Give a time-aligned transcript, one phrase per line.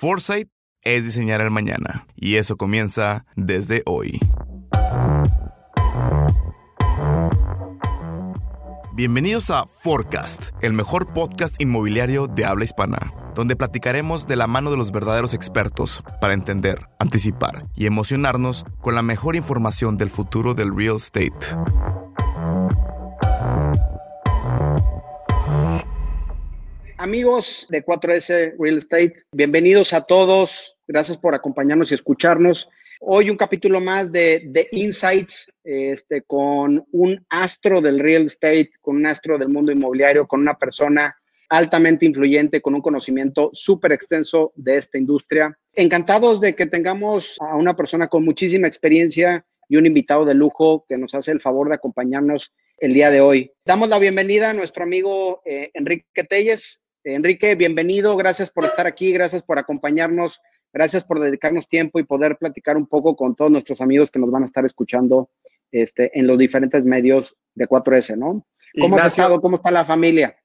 [0.00, 0.48] Foresight
[0.80, 4.18] es diseñar el mañana y eso comienza desde hoy.
[8.94, 14.70] Bienvenidos a Forecast, el mejor podcast inmobiliario de habla hispana, donde platicaremos de la mano
[14.70, 20.54] de los verdaderos expertos para entender, anticipar y emocionarnos con la mejor información del futuro
[20.54, 21.36] del real estate.
[27.02, 30.76] Amigos de 4S Real Estate, bienvenidos a todos.
[30.86, 32.68] Gracias por acompañarnos y escucharnos.
[33.00, 38.96] Hoy un capítulo más de, de Insights este, con un astro del real estate, con
[38.96, 41.16] un astro del mundo inmobiliario, con una persona
[41.48, 45.58] altamente influyente, con un conocimiento súper extenso de esta industria.
[45.72, 50.84] Encantados de que tengamos a una persona con muchísima experiencia y un invitado de lujo
[50.86, 53.52] que nos hace el favor de acompañarnos el día de hoy.
[53.64, 56.79] Damos la bienvenida a nuestro amigo eh, Enrique Telles.
[57.04, 60.40] Enrique, bienvenido, gracias por estar aquí, gracias por acompañarnos,
[60.72, 64.30] gracias por dedicarnos tiempo y poder platicar un poco con todos nuestros amigos que nos
[64.30, 65.30] van a estar escuchando
[65.70, 68.46] este, en los diferentes medios de 4S, ¿no?
[68.78, 69.40] ¿Cómo has estado?
[69.40, 70.36] ¿Cómo está la familia?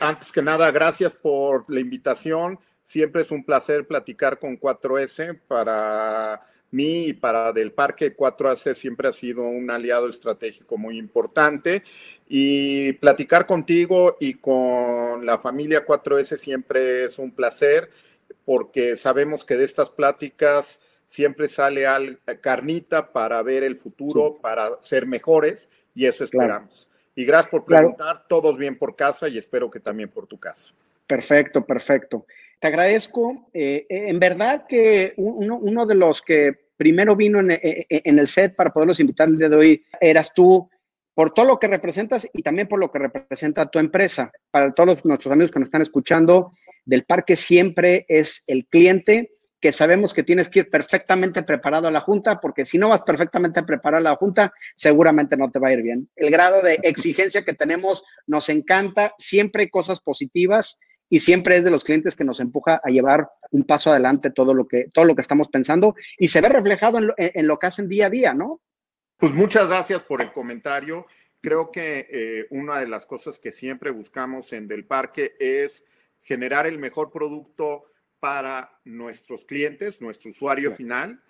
[0.00, 2.58] antes que nada, gracias por la invitación.
[2.84, 6.42] Siempre es un placer platicar con 4S para
[6.72, 11.82] y para Del Parque 4AC siempre ha sido un aliado estratégico muy importante
[12.28, 17.90] y platicar contigo y con la familia 4S siempre es un placer
[18.44, 24.80] porque sabemos que de estas pláticas siempre sale al, carnita para ver el futuro, para
[24.80, 26.88] ser mejores y eso esperamos.
[27.16, 30.70] Y gracias por preguntar, todos bien por casa y espero que también por tu casa.
[31.08, 32.24] Perfecto, perfecto.
[32.60, 33.48] Te agradezco.
[33.54, 38.18] Eh, eh, en verdad que uno, uno, de los que primero vino en, eh, en,
[38.18, 40.68] el set para poderlos invitar el día de hoy eras tú,
[41.14, 44.30] por todo lo que representas y también por lo que representa tu empresa.
[44.50, 46.52] Para todos nuestros amigos que nos están escuchando,
[46.84, 51.90] del parque siempre es el cliente que sabemos que tienes que ir perfectamente preparado a
[51.90, 55.68] la junta, porque si no vas perfectamente preparado a la junta, seguramente no te va
[55.68, 56.08] a ir bien.
[56.16, 60.78] El grado de exigencia que tenemos nos encanta, siempre hay cosas positivas
[61.12, 64.54] y siempre es de los clientes que nos empuja a llevar un paso adelante todo
[64.54, 67.88] lo que, todo lo que estamos pensando y se ve reflejado en lo, que hacen
[67.88, 68.60] día a día, ¿no?
[69.16, 71.06] Pues muchas gracias por el comentario.
[71.42, 75.84] Creo que eh, una de las cosas que siempre buscamos en Del Parque es
[76.22, 77.86] generar el mejor producto
[78.20, 81.20] para nuestros clientes, nuestro usuario final,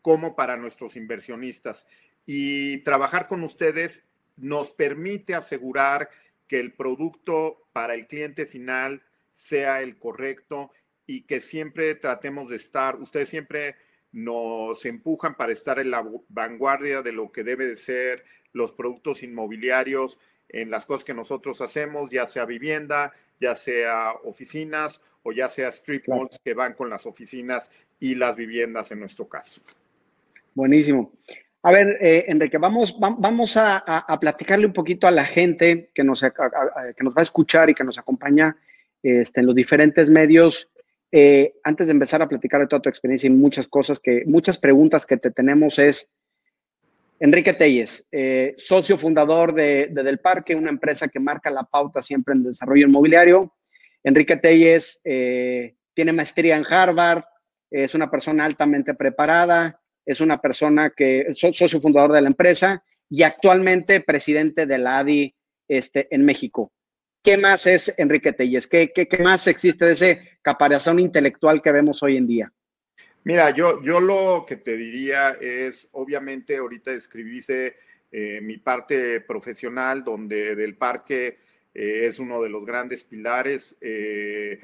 [0.00, 1.86] como para nuestros inversionistas.
[2.24, 4.02] Y trabajar con ustedes
[4.36, 6.08] nos permite asegurar
[6.48, 9.02] que el producto para el cliente final
[9.40, 10.70] sea el correcto
[11.06, 13.74] y que siempre tratemos de estar, ustedes siempre
[14.12, 19.22] nos empujan para estar en la vanguardia de lo que debe de ser los productos
[19.22, 20.18] inmobiliarios
[20.50, 25.68] en las cosas que nosotros hacemos, ya sea vivienda, ya sea oficinas o ya sea
[25.68, 29.62] strip malls que van con las oficinas y las viviendas en nuestro caso.
[30.54, 31.12] Buenísimo.
[31.62, 36.20] A ver, eh, Enrique, vamos, vamos a, platicarle un poquito a la gente que nos,
[36.20, 38.56] que nos va a escuchar y que nos acompaña
[39.02, 40.68] este, en los diferentes medios.
[41.12, 44.58] Eh, antes de empezar a platicar de toda tu experiencia y muchas cosas que, muchas
[44.58, 46.08] preguntas que te tenemos es,
[47.18, 52.34] Enrique Telles, eh, socio fundador de, Del Parque, una empresa que marca la pauta siempre
[52.34, 53.54] en desarrollo inmobiliario.
[54.02, 57.24] Enrique Telles eh, tiene maestría en Harvard,
[57.70, 62.82] es una persona altamente preparada, es una persona que es socio fundador de la empresa
[63.10, 65.34] y actualmente presidente de la ADI
[65.68, 66.72] este, en México.
[67.22, 68.66] ¿Qué más es Enrique Telles?
[68.66, 72.52] ¿Qué, qué, más existe de ese caparazón intelectual que vemos hoy en día?
[73.24, 77.76] Mira, yo, yo lo que te diría es, obviamente, ahorita escribiste
[78.10, 81.38] eh, mi parte profesional, donde del parque
[81.74, 83.76] eh, es uno de los grandes pilares.
[83.82, 84.58] Eh,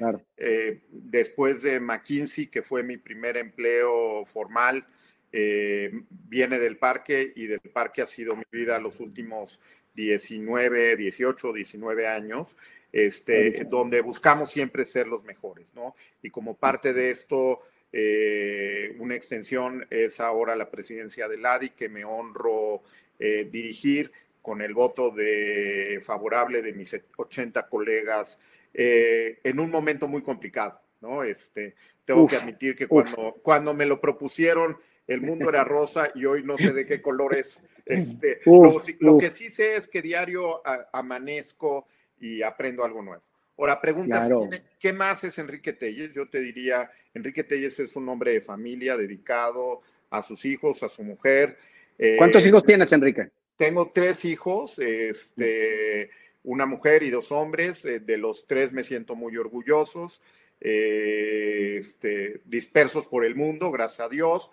[0.89, 4.83] después de McKinsey, que fue mi primer empleo formal,
[5.29, 9.59] viene del parque y del parque ha sido mi vida los últimos
[9.97, 12.55] 19, 18, 19 años,
[12.93, 15.95] este, donde buscamos siempre ser los mejores, ¿no?
[16.21, 17.59] Y como parte de esto,
[17.91, 22.83] eh, una extensión es ahora la presidencia del ADI, que me honro
[23.19, 24.11] eh, dirigir
[24.41, 28.39] con el voto de favorable de mis 80 colegas
[28.73, 31.23] eh, en un momento muy complicado, ¿no?
[31.23, 34.77] Este, tengo que admitir que cuando, cuando me lo propusieron,
[35.07, 37.59] el mundo era rosa y hoy no sé de qué color es.
[37.87, 38.41] Este,
[38.99, 40.61] lo, que sí sé es que diario
[40.91, 41.87] amanezco
[42.19, 43.23] y aprendo algo nuevo.
[43.57, 44.29] Ahora, preguntas,
[44.79, 46.13] ¿qué más es Enrique Telles?
[46.13, 50.89] Yo te diría, Enrique Telles es un hombre de familia dedicado a sus hijos, a
[50.89, 51.57] su mujer.
[52.17, 53.29] ¿Cuántos eh, hijos tienes, Enrique?
[53.55, 56.11] Tengo tres hijos, este,
[56.43, 57.83] una mujer y dos hombres.
[57.85, 60.21] Eh, de los tres me siento muy orgullosos.
[60.59, 64.51] este, dispersos por el mundo, gracias a Dios.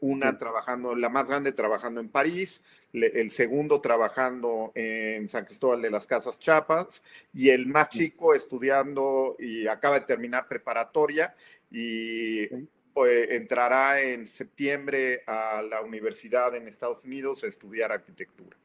[0.00, 5.90] Una trabajando, la más grande trabajando en París, el segundo trabajando en San Cristóbal de
[5.90, 7.02] las Casas Chapas
[7.32, 11.34] y el más chico estudiando y acaba de terminar preparatoria
[11.70, 12.46] y
[12.92, 18.56] pues, entrará en septiembre a la universidad en Estados Unidos a estudiar arquitectura.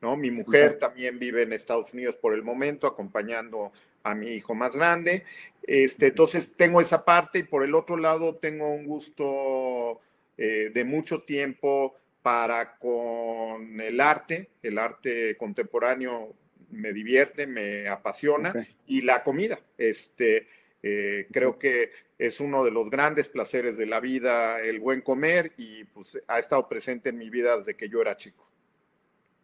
[0.00, 0.16] ¿no?
[0.16, 3.72] Mi mujer también vive en Estados Unidos por el momento, acompañando
[4.02, 5.24] a mi hijo más grande.
[5.62, 10.00] Este, entonces tengo esa parte y por el otro lado tengo un gusto
[10.36, 16.34] eh, de mucho tiempo para con el arte, el arte contemporáneo
[16.70, 19.60] me divierte, me apasiona y la comida.
[19.76, 20.48] Este,
[20.82, 25.52] eh, creo que es uno de los grandes placeres de la vida, el buen comer
[25.56, 28.48] y pues ha estado presente en mi vida desde que yo era chico.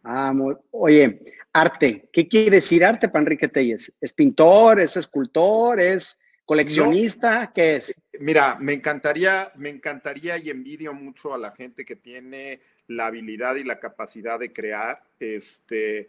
[0.03, 0.33] Ah,
[0.71, 1.19] oye,
[1.53, 3.91] arte, ¿qué quiere decir arte para Enrique Telles?
[4.01, 7.51] ¿Es pintor, es escultor, es coleccionista?
[7.53, 8.01] ¿Qué es?
[8.19, 13.55] Mira, me encantaría, me encantaría y envidio mucho a la gente que tiene la habilidad
[13.55, 15.01] y la capacidad de crear.
[15.19, 16.07] Este,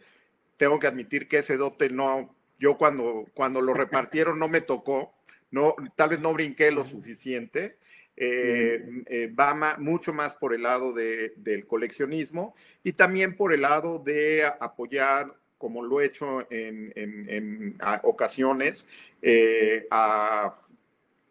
[0.57, 5.13] tengo que admitir que ese dote no, yo cuando, cuando lo repartieron no me tocó,
[5.51, 7.77] no, tal vez no brinqué lo suficiente.
[8.15, 12.53] Eh, eh, va mucho más por el lado del coleccionismo
[12.83, 18.85] y también por el lado de apoyar, como lo he hecho en, ocasiones,
[19.21, 20.59] eh, a,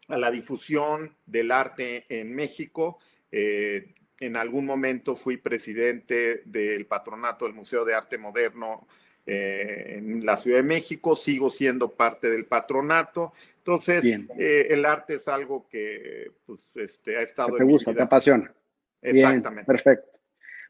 [0.08, 2.98] la difusión del arte en México
[3.30, 8.86] en algún momento fui presidente del patronato del Museo de Arte Moderno
[9.26, 13.34] eh, en la Ciudad de México, sigo siendo parte del patronato.
[13.58, 14.04] Entonces,
[14.38, 17.56] eh, el arte es algo que pues, este, ha estado...
[17.58, 18.50] te gusta, te apasiona.
[19.02, 19.66] Exactamente.
[19.66, 20.08] perfecto.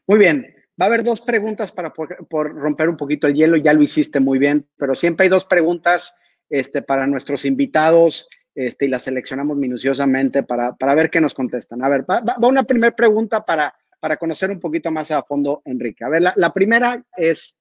[0.07, 0.62] Muy bien.
[0.79, 4.19] Va a haber dos preguntas para por, romper un poquito el hielo, ya lo hiciste
[4.19, 6.17] muy bien, pero siempre hay dos preguntas
[6.49, 11.83] este, para nuestros invitados este, y las seleccionamos minuciosamente para, ver qué nos contestan.
[11.83, 16.03] A ver, va, una primera pregunta para, para conocer un poquito más a fondo, Enrique.
[16.03, 17.55] A ver, la, primera es,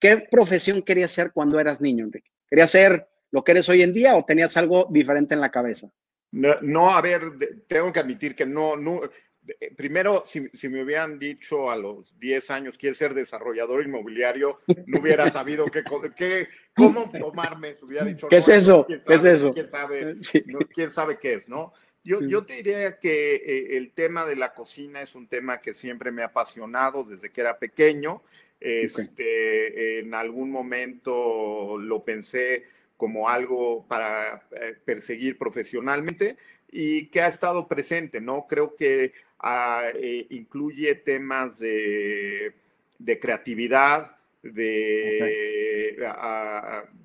[0.00, 2.30] ¿qué profesión querías ser cuando eras niño, Enrique?
[2.48, 5.88] ¿Querías ser lo que eres hoy en día o tenías algo diferente en la cabeza?
[6.32, 7.22] No, no, a ver,
[7.68, 8.74] tengo que admitir que no,
[9.76, 15.30] primero, si, me hubieran dicho a los 10 años quieres ser desarrollador inmobiliario, no hubiera
[15.30, 15.84] sabido qué,
[16.16, 18.28] qué, cómo tomarme, se hubiera dicho.
[18.28, 18.86] ¿Qué es eso?
[18.86, 19.52] ¿Qué es eso?
[19.52, 20.16] ¿Quién sabe,
[20.74, 21.72] ¿quién sabe qué es, no?
[22.02, 25.72] Yo, yo te diría que eh, el tema de la cocina es un tema que
[25.72, 28.22] siempre me ha apasionado desde que era pequeño.
[28.60, 32.64] Este, En algún momento lo pensé
[32.96, 36.36] como algo para eh, perseguir profesionalmente
[36.70, 38.46] y que ha estado presente, ¿no?
[38.48, 39.12] Creo que
[39.46, 42.54] eh, incluye temas de,
[43.20, 45.98] creatividad, de,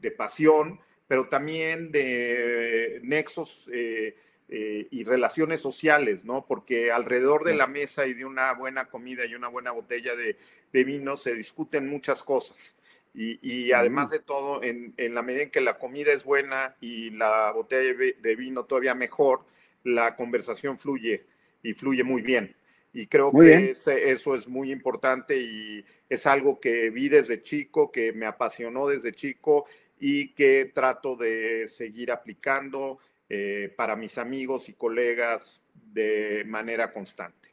[0.01, 4.15] de, pasión, pero también de nexos eh,
[4.47, 6.45] eh, y relaciones sociales, ¿no?
[6.45, 10.37] Porque alrededor de la mesa y de una buena comida y una buena botella de,
[10.83, 12.75] vino se discuten muchas cosas.
[13.13, 17.09] Y, además de todo, en, en, la medida en que la comida es buena y
[17.09, 19.41] la botella de vino todavía mejor,
[19.83, 21.25] la conversación fluye
[21.63, 22.55] y fluye muy bien.
[22.91, 28.11] Y creo que eso es muy importante y es algo que vi desde chico, que
[28.13, 29.65] me apasionó desde chico
[29.99, 32.97] y que trato de seguir aplicando
[33.29, 35.61] eh, para mis amigos y colegas
[35.93, 37.49] de manera constante.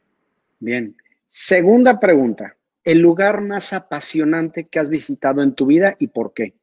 [0.59, 0.95] Bien.
[1.27, 2.55] Segunda pregunta.
[2.83, 6.53] ¿El lugar más apasionante que has visitado en tu vida y por qué?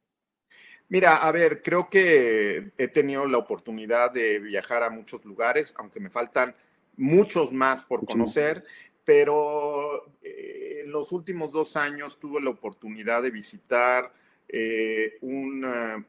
[0.89, 6.01] Mira, a ver, creo que he tenido la oportunidad de viajar a muchos lugares, aunque
[6.01, 6.55] me faltan
[6.97, 8.65] muchos más por conocer,
[9.05, 14.13] pero eh, en los últimos dos años tuve la oportunidad de visitar
[14.49, 16.05] eh, un,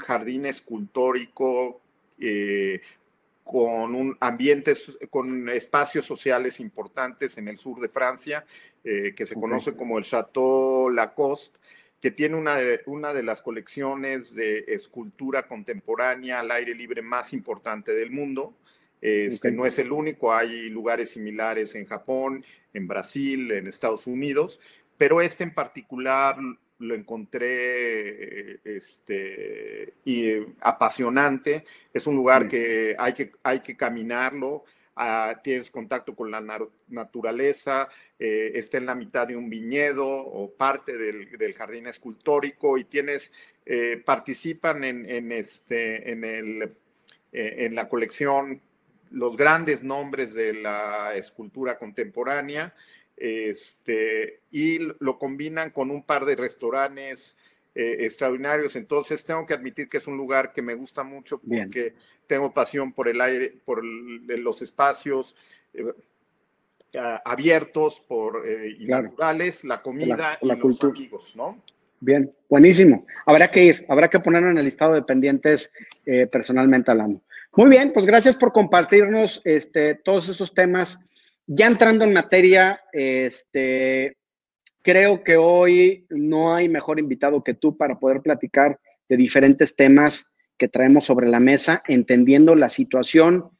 [0.00, 1.80] jardín escultórico
[2.20, 2.80] eh,
[3.44, 4.74] con un ambiente,
[5.10, 8.44] con espacios sociales importantes en el sur de Francia,
[8.84, 11.58] que se conoce como el Château Lacoste,
[12.00, 17.32] que tiene una de, una de las colecciones de escultura contemporánea al aire libre más
[17.32, 18.54] importante del mundo.
[19.00, 24.60] Este, No es el único, hay lugares similares en Japón, en Brasil, en Estados Unidos,
[24.96, 26.36] pero este en particular
[26.78, 31.64] lo encontré este, y, apasionante.
[31.92, 34.64] Es un lugar que, hay que hay que caminarlo.
[35.00, 36.42] Ah, tienes contacto con la
[36.88, 37.88] naturaleza,
[38.18, 43.30] eh, está en la mitad de un viñedo o parte del, jardín escultórico y tienes,
[43.64, 46.62] eh, participan en, este, en, el,
[47.30, 48.60] eh, en la colección
[49.10, 52.74] los grandes nombres de la escultura contemporánea
[53.16, 57.36] este, y lo combinan con un par de restaurantes
[57.74, 58.74] extraordinarios.
[58.74, 61.94] Entonces tengo que admitir que es un lugar que me gusta mucho porque
[62.26, 65.36] tengo pasión por el aire, por los espacios
[67.24, 68.44] abiertos, por
[68.80, 71.62] naturales, la comida y los amigos, ¿no?
[72.00, 73.06] Bien, buenísimo.
[73.26, 75.72] Habrá que ir, habrá que ponerlo en el listado de pendientes
[76.30, 77.22] personalmente hablando.
[77.56, 80.98] Muy bien, pues gracias por compartirnos este, todos esos temas.
[81.46, 84.16] Ya entrando en materia, este,
[84.82, 88.78] creo que hoy no hay mejor invitado que tú para poder platicar
[89.08, 93.50] de diferentes temas que traemos sobre la mesa, entendiendo la situación.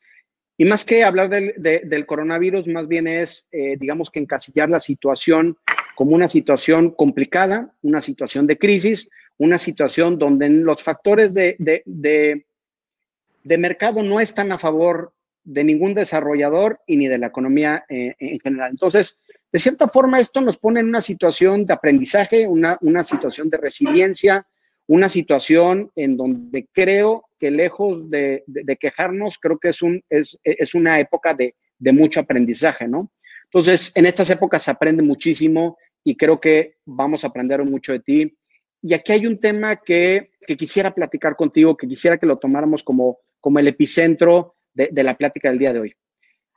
[0.57, 5.57] Y más que hablar del, coronavirus, más bien es, eh, digamos que encasillar la situación
[5.99, 13.59] como una situación complicada, una situación de crisis, una situación donde los factores de, de
[13.59, 15.13] mercado no están a favor
[15.43, 18.71] de ningún desarrollador y ni de la economía eh, en general.
[18.71, 19.19] Entonces,
[19.51, 23.57] de cierta forma, esto nos pone en una situación de aprendizaje, una, una situación de
[23.57, 24.47] resiliencia,
[24.87, 28.45] una situación en donde creo que lejos de,
[28.79, 33.11] quejarnos, creo que es, un, es, es una época de, de, mucho aprendizaje, ¿no?
[33.51, 38.01] Entonces, en estas épocas se aprende muchísimo y creo que vamos a aprender mucho de
[38.01, 38.39] ti.
[38.83, 42.85] Y aquí hay un tema que, que quisiera platicar contigo, que quisiera que lo tomáramos
[42.85, 45.95] como, como el epicentro de, la plática del día de hoy.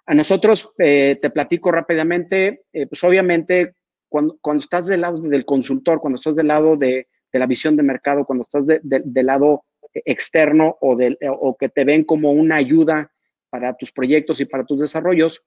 [0.06, 3.76] A nosotros, eh, te platico rápidamente, eh, pues obviamente
[4.10, 7.84] cuando, cuando, estás del lado del consultor, cuando estás del lado de, la visión de
[7.84, 10.98] mercado, cuando estás del lado externo o,
[11.30, 13.12] o que te ven como una ayuda
[13.50, 15.44] para tus proyectos y para tus desarrollos,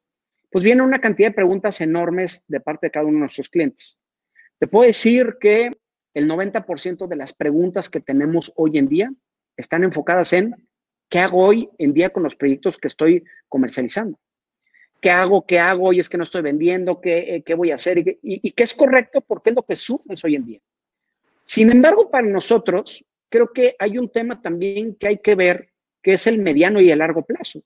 [0.54, 3.99] pues viene una cantidad de preguntas enormes de parte de cada uno de nuestros clientes.
[4.61, 5.73] Te puedo decir que
[6.14, 9.12] el 90% de las preguntas que tenemos hoy en día
[9.56, 10.54] están enfocadas en
[11.08, 14.16] ¿Qué hago hoy en día con los proyectos que estoy comercializando?
[15.00, 15.44] ¿Qué hago?
[15.44, 15.88] ¿Qué hago?
[15.88, 18.04] Hoy es que no estoy vendiendo, ¿qué, eh, voy a hacer?
[18.23, 20.61] Y, qué es correcto porque es lo que sufres hoy en día.
[21.42, 26.12] Sin embargo, para nosotros, creo que hay un tema también que hay que ver, que
[26.12, 27.61] es el mediano y el largo plazo.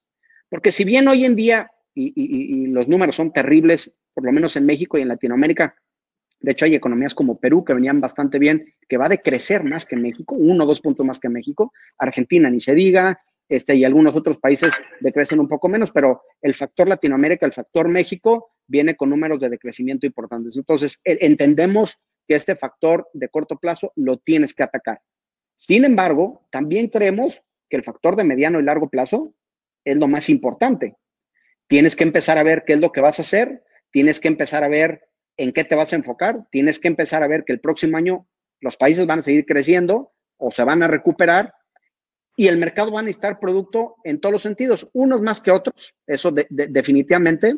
[0.49, 4.67] Porque si bien hoy en día, y, los números son terribles, por lo menos en
[4.67, 5.75] México y en Latinoamérica,
[6.40, 9.85] de hecho hay economías como Perú que venían bastante bien, que va a decrecer más
[9.85, 13.85] que México, uno o dos puntos más que México, Argentina ni se diga, este, y
[13.85, 18.95] algunos otros países decrecen un poco menos, pero el factor Latinoamérica, el factor México, viene
[18.95, 20.57] con números de decrecimiento importantes.
[20.57, 25.00] Entonces, entendemos que este factor de corto plazo lo tienes que atacar.
[25.55, 29.35] Sin embargo, también creemos que el factor de mediano y largo plazo
[29.85, 30.97] es lo más importante.
[31.68, 34.64] Tienes que empezar a ver qué es lo que vas a hacer, tienes que empezar
[34.64, 37.60] a ver en qué te vas a enfocar, tienes que empezar a ver que el
[37.60, 38.26] próximo año
[38.60, 41.54] los países van a seguir creciendo o se van a recuperar
[42.37, 45.94] y el mercado va a necesitar producto en todos los sentidos, unos más que otros,
[46.06, 47.56] eso definitivamente.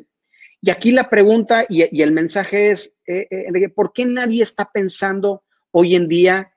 [0.62, 5.44] Y aquí la pregunta y, el mensaje es, eh, eh, ¿por qué nadie está pensando
[5.70, 6.54] hoy en día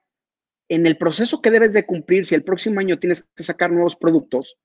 [0.68, 3.96] en el proceso que debes de cumplir si el próximo año tienes que sacar nuevos
[3.96, 4.56] productos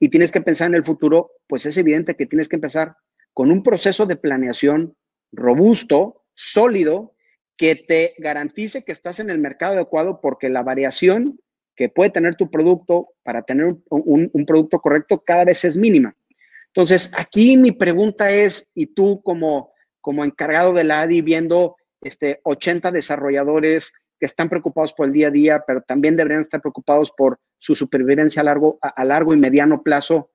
[0.00, 1.32] y tienes que pensar en el futuro?
[1.46, 2.96] Pues es evidente que tienes que empezar
[3.32, 4.96] con un proceso de planeación
[5.32, 7.14] robusto, sólido,
[7.56, 11.40] que te garantice que estás en el mercado adecuado porque la variación
[11.74, 16.16] que puede tener tu producto para tener un, producto correcto cada vez es mínima.
[16.68, 22.40] Entonces, aquí mi pregunta es, y tú como, como encargado de la ADI, viendo este,
[22.44, 27.12] 80 desarrolladores que están preocupados por el día a día, pero también deberían estar preocupados
[27.12, 30.30] por su supervivencia a largo, a, largo y mediano plazo,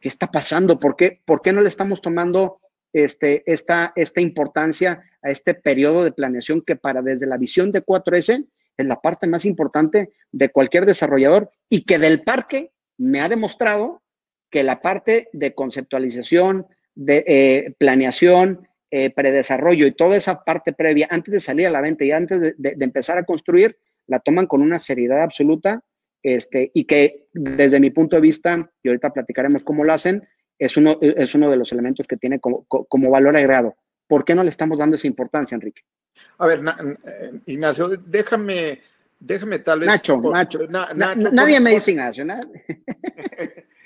[0.00, 0.78] ¿qué está pasando?
[0.78, 2.60] ¿Por qué, por qué no le estamos tomando
[2.92, 7.84] este, esta, esta importancia a este periodo de planeación que para desde la visión de
[7.84, 8.46] 4S
[8.76, 14.02] es la parte más importante de cualquier desarrollador y que del parque me ha demostrado
[14.50, 21.08] que la parte de conceptualización, de eh, planeación, eh, predesarrollo y toda esa parte previa,
[21.10, 24.62] antes de salir a la venta y antes de, empezar a construir, la toman con
[24.62, 25.84] una seriedad absoluta
[26.22, 30.26] este, y que desde mi punto de vista, y ahorita platicaremos cómo lo hacen,
[30.58, 33.76] es uno, es uno de los elementos que tiene como, como valor agregado.
[34.06, 35.82] ¿Por qué no le estamos dando esa importancia, Enrique?
[36.38, 36.62] A ver,
[37.04, 38.80] eh, Ignacio, déjame,
[39.20, 39.88] déjame tal vez.
[39.88, 40.60] Nacho, Nacho.
[41.30, 42.24] nadie me dice Ignacio,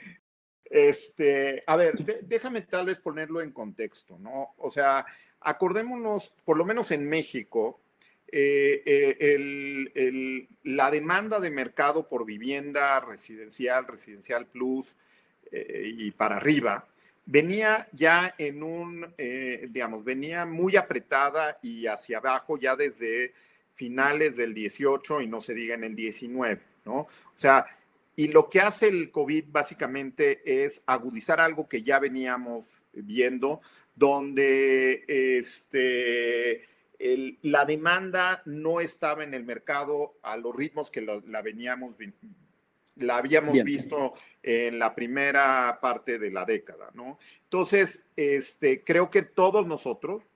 [0.72, 4.54] Este, a ver, déjame tal vez ponerlo en contexto, ¿no?
[4.56, 5.04] O sea,
[5.40, 7.80] acordémonos, por lo menos en México,
[8.26, 14.96] eh, eh, la demanda de mercado por vivienda residencial, residencial plus
[15.50, 16.88] y para arriba,
[17.26, 23.34] venía ya en un, eh, digamos, venía muy apretada y hacia abajo ya desde
[23.72, 26.94] finales del 18 y no se diga en el 19, ¿no?
[26.94, 27.64] O sea,
[28.14, 33.60] y lo que hace el COVID básicamente es agudizar algo que ya veníamos viendo,
[33.94, 36.68] donde este,
[37.42, 41.96] la demanda no estaba en el mercado a los ritmos que la veníamos
[42.96, 47.18] la habíamos visto en la primera parte de la década, ¿no?
[47.44, 50.30] Entonces, este, creo que todos nosotros,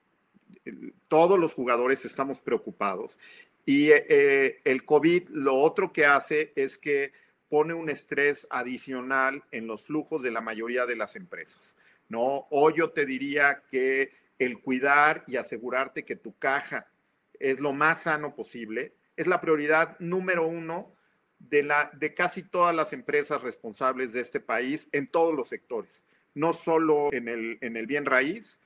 [1.07, 3.17] todos los jugadores estamos preocupados.
[3.65, 7.11] Y eh, el COVID lo otro que hace es que
[7.49, 11.75] pone un estrés adicional en los flujos de la mayoría de las empresas,
[12.09, 12.47] ¿no?
[12.49, 16.87] Hoy yo te diría que el cuidar y asegurarte que tu caja
[17.39, 20.93] es lo más sano posible es la prioridad número uno
[21.39, 26.03] de, la, de casi todas las empresas responsables de este país en todos los sectores,
[26.35, 28.59] no solo en el, en el bien raíz,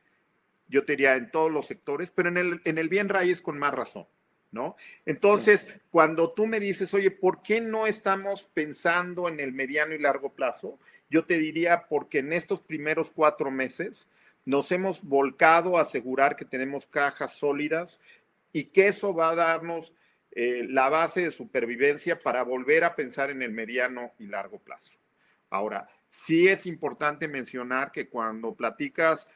[0.68, 3.58] yo te diría en todos los sectores, pero en el, en el bien raíz con
[3.58, 4.08] más razón.
[4.52, 4.76] ¿No?
[5.06, 9.98] Entonces, cuando tú me dices, oye, ¿por qué no estamos pensando en el mediano y
[9.98, 10.78] largo plazo?
[11.10, 14.10] Yo te diría, porque en estos primeros cuatro meses
[14.44, 18.00] nos hemos volcado a asegurar que tenemos cajas sólidas
[18.52, 19.94] y que eso va a darnos
[20.32, 24.92] eh, la base de supervivencia para volver a pensar en el mediano y largo plazo.
[25.50, 29.28] Ahora, sí es importante mencionar que cuando platicas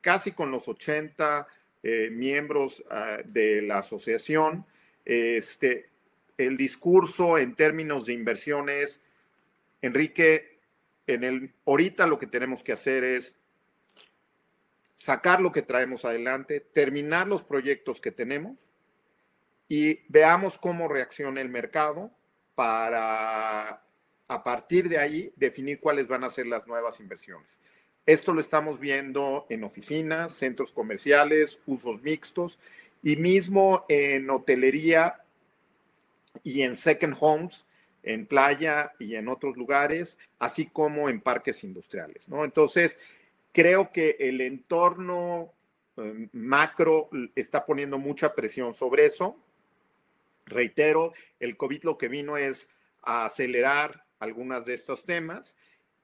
[0.00, 1.46] casi con los 80
[1.82, 4.66] eh, miembros ah, de la asociación,
[5.04, 5.88] este,
[6.36, 9.00] el discurso en términos de inversiones,
[9.82, 10.58] Enrique,
[11.06, 13.34] en el, ahorita lo que tenemos que hacer es
[14.96, 18.70] sacar lo que traemos adelante, terminar los proyectos que tenemos
[19.68, 22.10] y veamos cómo reacciona el mercado
[22.54, 23.82] para
[24.30, 27.48] a partir de ahí definir cuáles van a ser las nuevas inversiones.
[28.08, 32.58] Esto lo estamos viendo en oficinas, centros comerciales, usos mixtos
[33.02, 35.20] y mismo en hotelería
[36.42, 37.66] y en second homes,
[38.02, 42.24] en playa y en otros lugares, así como en parques industriales.
[42.30, 42.98] Entonces,
[43.52, 45.52] creo que el entorno
[45.98, 49.36] eh, macro está poniendo mucha presión sobre eso
[50.48, 52.68] Reitero, el COVID lo que vino es
[53.02, 55.56] a acelerar algunas de estos temas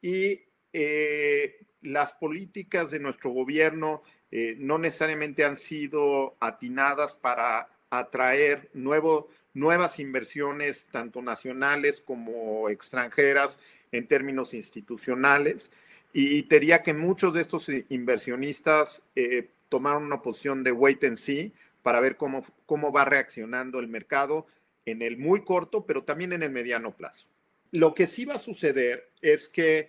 [0.02, 0.42] y
[0.72, 9.98] eh, las políticas de nuestro gobierno eh, no necesariamente han sido atinadas para atraer nuevas
[10.00, 13.58] inversiones, tanto nacionales como extranjeras,
[13.92, 15.70] en términos institucionales.
[16.12, 21.16] Y te diría que muchos de estos inversionistas eh, tomaron una posición de wait and
[21.16, 24.46] see, para ver cómo, cómo va reaccionando el mercado
[24.86, 27.28] en el muy corto, pero también en el mediano plazo.
[27.70, 29.88] Lo que sí va a suceder es que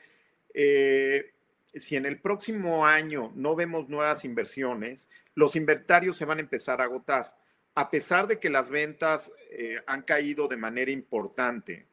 [0.53, 1.31] eh,
[1.79, 6.81] si en el próximo año no vemos nuevas inversiones, los inventarios se van a empezar
[6.81, 7.35] a agotar.
[7.75, 11.87] A pesar de que las ventas eh, han caído de manera importante,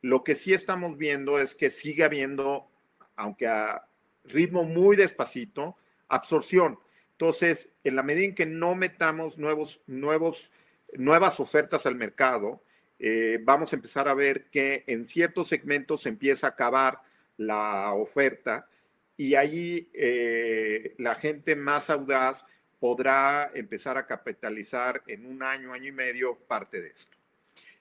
[0.00, 2.70] lo que sí estamos viendo es que sigue habiendo,
[3.16, 3.86] aunque a
[4.24, 5.76] ritmo muy despacito,
[6.08, 6.78] absorción.
[7.12, 10.50] Entonces, en la medida en que no metamos nuevos, nuevos,
[10.94, 12.62] nuevas ofertas al mercado,
[12.98, 17.00] eh, vamos a empezar a ver que en ciertos segmentos se empieza a acabar
[17.36, 18.68] la oferta
[19.16, 22.44] y ahí eh, la gente más audaz
[22.78, 27.16] podrá empezar a capitalizar en un año, año y medio parte de esto.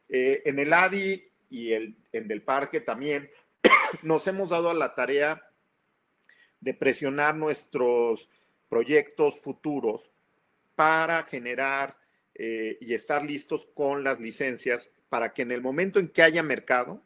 [0.08, 3.30] Eh, en el ADI y el, en el parque también
[4.02, 5.50] nos hemos dado a la tarea
[6.62, 8.30] de presionar nuestros
[8.70, 10.12] proyectos futuros
[10.76, 11.98] para generar
[12.34, 16.44] eh, y estar listos con las licencias para que en el momento en que haya
[16.44, 17.02] mercado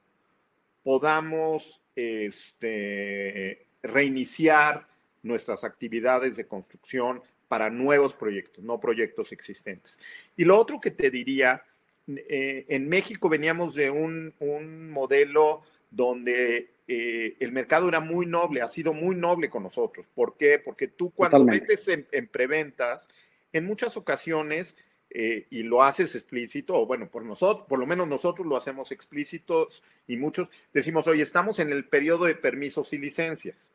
[0.83, 4.87] podamos este, reiniciar
[5.23, 9.99] nuestras actividades de construcción para nuevos proyectos, no proyectos existentes.
[10.37, 11.63] Y lo otro que te diría,
[12.07, 18.63] eh, en México veníamos de un, un modelo donde eh, el mercado era muy noble,
[18.63, 20.09] ha sido muy noble con nosotros.
[20.13, 20.57] ¿Por qué?
[20.57, 23.07] Porque tú cuando vendes en, preventas,
[23.53, 24.75] en muchas ocasiones,
[25.11, 28.91] eh, y lo haces explícito, o bueno, por nosotros, por lo menos nosotros lo hacemos
[28.91, 33.71] explícitos y muchos decimos, oye, estamos en el periodo de permisos y licencias,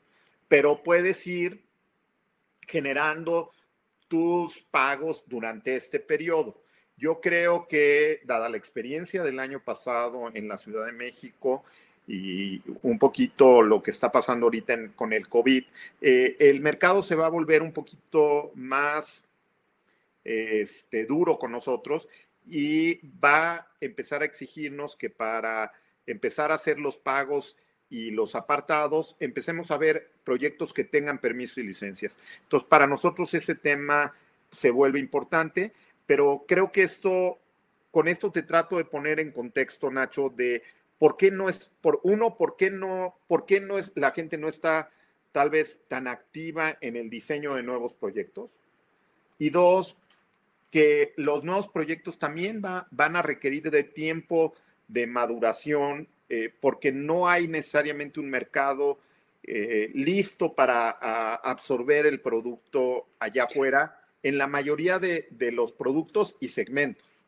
[0.46, 1.64] pero puedes ir
[2.66, 3.50] generando
[4.06, 6.60] tus pagos durante este periodo.
[6.96, 11.64] Yo creo que, dada la experiencia del año pasado en la Ciudad de México,
[12.06, 15.64] y un poquito lo que está pasando ahorita con el COVID,
[16.00, 19.24] eh, el mercado se va a volver un poquito más
[20.24, 22.08] este, duro con nosotros
[22.46, 25.72] y va a empezar a exigirnos que para
[26.06, 27.56] empezar a hacer los pagos
[27.88, 32.18] y los apartados, empecemos a ver proyectos que tengan permiso y licencias.
[32.42, 34.14] Entonces, para nosotros ese tema
[34.50, 35.72] se vuelve importante,
[36.06, 37.38] pero creo que esto,
[37.90, 40.62] con esto te trato de poner en contexto, Nacho, de
[40.98, 44.38] ¿Por qué no es, por uno, por qué no, por qué no es, la gente
[44.38, 44.90] no está
[45.32, 48.52] tal vez tan activa en el diseño de nuevos proyectos?
[49.38, 49.98] Y dos,
[50.74, 54.54] que los nuevos proyectos también van a requerir de tiempo
[54.88, 58.98] de maduración eh, porque no hay necesariamente un mercado
[59.44, 66.48] eh, listo para absorber el producto allá afuera en la mayoría de, los productos y
[66.48, 67.24] segmentos.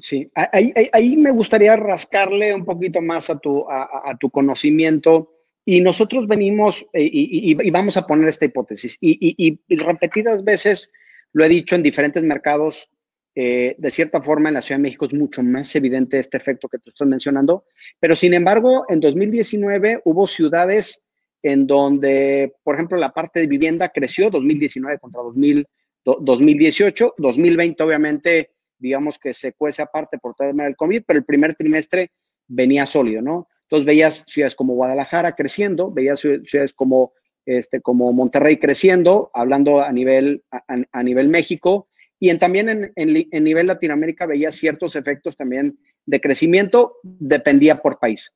[0.00, 5.32] Sí, ahí, me gustaría rascarle un poquito más a tu, a, tu conocimiento.
[5.64, 8.98] Y nosotros venimos eh, y, vamos a poner esta hipótesis.
[9.00, 10.92] Y, repetidas veces
[11.32, 12.88] lo he dicho en diferentes mercados,
[13.34, 16.68] eh, de cierta forma en la Ciudad de México es mucho más evidente este efecto
[16.68, 17.64] que tú estás mencionando,
[17.98, 21.04] pero sin embargo, en 2019 hubo ciudades
[21.42, 25.22] en donde, por ejemplo, la parte de vivienda creció 2019 contra
[26.04, 31.54] 2018, 2020 obviamente, digamos que se cuece aparte por tema del COVID, pero el primer
[31.54, 32.12] trimestre
[32.46, 33.48] venía sólido, ¿no?
[33.62, 37.14] Entonces veías ciudades como Guadalajara creciendo, veías ciudades como,
[37.46, 41.88] este, como Monterrey creciendo, hablando a nivel, a nivel México,
[42.22, 47.98] y en, también en, en, nivel Latinoamérica veía ciertos efectos también de crecimiento, dependía por
[47.98, 48.32] país.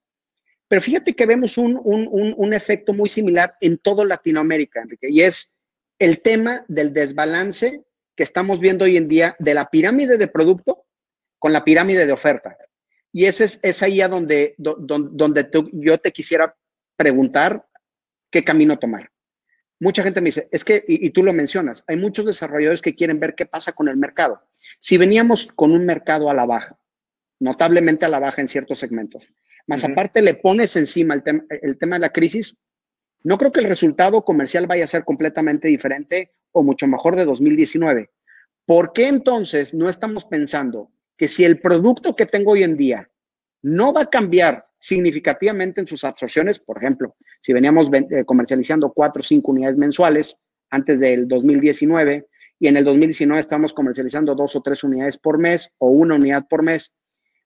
[0.67, 5.21] Pero fíjate que vemos un, un, un, efecto muy similar en todo Latinoamérica, Enrique, y
[5.21, 5.55] es
[6.01, 7.85] el tema del desbalance
[8.17, 10.87] que estamos viendo hoy en día de la pirámide de producto
[11.39, 12.57] con la pirámide de oferta.
[13.13, 16.57] Y ese es, es ahí a donde, donde, yo te quisiera
[16.97, 17.65] preguntar
[18.37, 19.11] qué camino tomar
[19.79, 23.21] mucha gente me dice, es que, y, tú lo mencionas, hay muchos desarrolladores que quieren
[23.21, 24.43] ver qué pasa con el mercado.
[24.79, 26.79] Si veníamos con un mercado a la baja,
[27.39, 29.33] notablemente a la baja en ciertos segmentos,
[29.67, 31.23] más aparte le pones encima el,
[31.63, 32.59] el tema de la crisis,
[33.25, 37.25] no creo que el resultado comercial vaya a ser completamente diferente o mucho mejor de
[37.25, 38.11] 2019.
[38.65, 43.11] ¿Por qué entonces no estamos pensando que si el producto que tengo hoy en día
[43.63, 46.61] no va a cambiar significativamente en sus absorciones.
[46.61, 52.27] Por ejemplo, si veníamos eh, comercializando cuatro o cinco unidades mensuales antes del 2019
[52.61, 56.47] y en el 2019 estamos comercializando dos o tres unidades por mes o una unidad
[56.49, 56.95] por mes,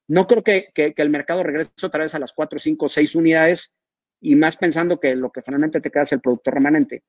[0.06, 3.74] no creo que, el mercado regrese otra vez a las cuatro, cinco, seis unidades
[4.20, 7.04] y más pensando que lo que finalmente te queda es el producto remanente.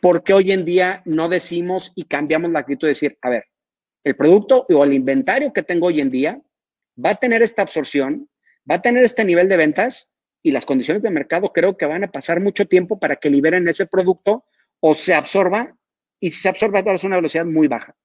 [0.00, 3.44] Porque hoy en día no decimos y cambiamos la actitud de decir, a ver,
[4.02, 6.40] el producto o el inventario que tengo hoy en día
[7.04, 8.28] va a tener esta absorción,
[8.70, 10.10] va a tener este nivel de ventas
[10.42, 13.66] y las condiciones de mercado creo que van a pasar mucho tiempo para que liberen
[13.68, 14.44] ese producto
[14.80, 15.76] o se absorba
[16.20, 17.96] y si se absorba a una velocidad muy baja.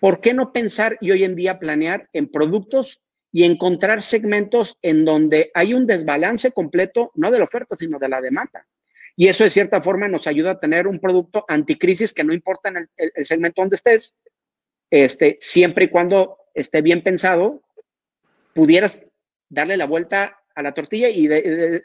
[0.00, 5.04] ¿Por qué no pensar y hoy en día planear en productos y encontrar segmentos en
[5.04, 8.66] donde hay un desbalance completo, no de la oferta, sino de la demanda?
[9.14, 12.70] Y eso de cierta forma nos ayuda a tener un producto anticrisis que no importa
[12.70, 14.14] en el, segmento donde estés,
[14.90, 17.62] este, siempre y cuando esté bien pensado,
[18.54, 19.02] pudieras
[19.50, 21.82] darle la vuelta a la tortilla y de,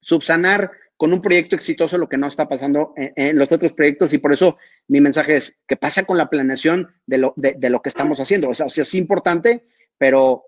[0.00, 4.18] subsanar con un proyecto exitoso lo que no está pasando en, los otros proyectos y
[4.18, 4.56] por eso
[4.88, 8.48] mi mensaje es que pasa con la planeación de lo, de, lo que estamos haciendo.
[8.48, 9.66] O sea, es importante,
[9.98, 10.46] pero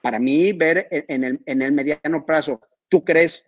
[0.00, 3.46] para mí ver en el, en el mediano plazo, ¿tú crees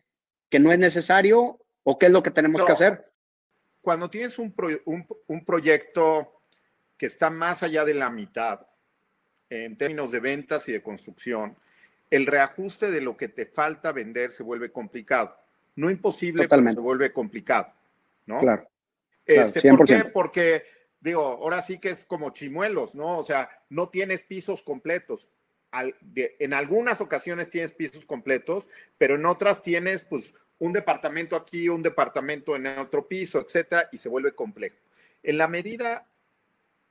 [0.48, 3.04] que no es necesario o qué es lo que tenemos que hacer?
[3.80, 4.54] Cuando tienes un,
[5.26, 6.40] un proyecto
[6.96, 8.66] que está más allá de la mitad
[9.48, 11.56] en términos de ventas y de construcción,
[12.10, 15.36] el reajuste de lo que te falta vender se vuelve complicado.
[15.76, 17.72] No imposible, pero se vuelve complicado,
[18.26, 18.40] ¿no?
[18.40, 18.68] Claro.
[19.24, 20.04] Este, ¿Por qué?
[20.06, 20.64] Porque,
[21.00, 23.18] digo, ahora sí que es como chimuelos, ¿no?
[23.18, 25.30] O sea, no tienes pisos completos.
[25.70, 31.82] en algunas ocasiones tienes pisos completos, pero en otras tienes, pues, un departamento aquí, un
[31.82, 34.76] departamento en otro piso, etcétera, y se vuelve complejo.
[35.22, 36.08] En la medida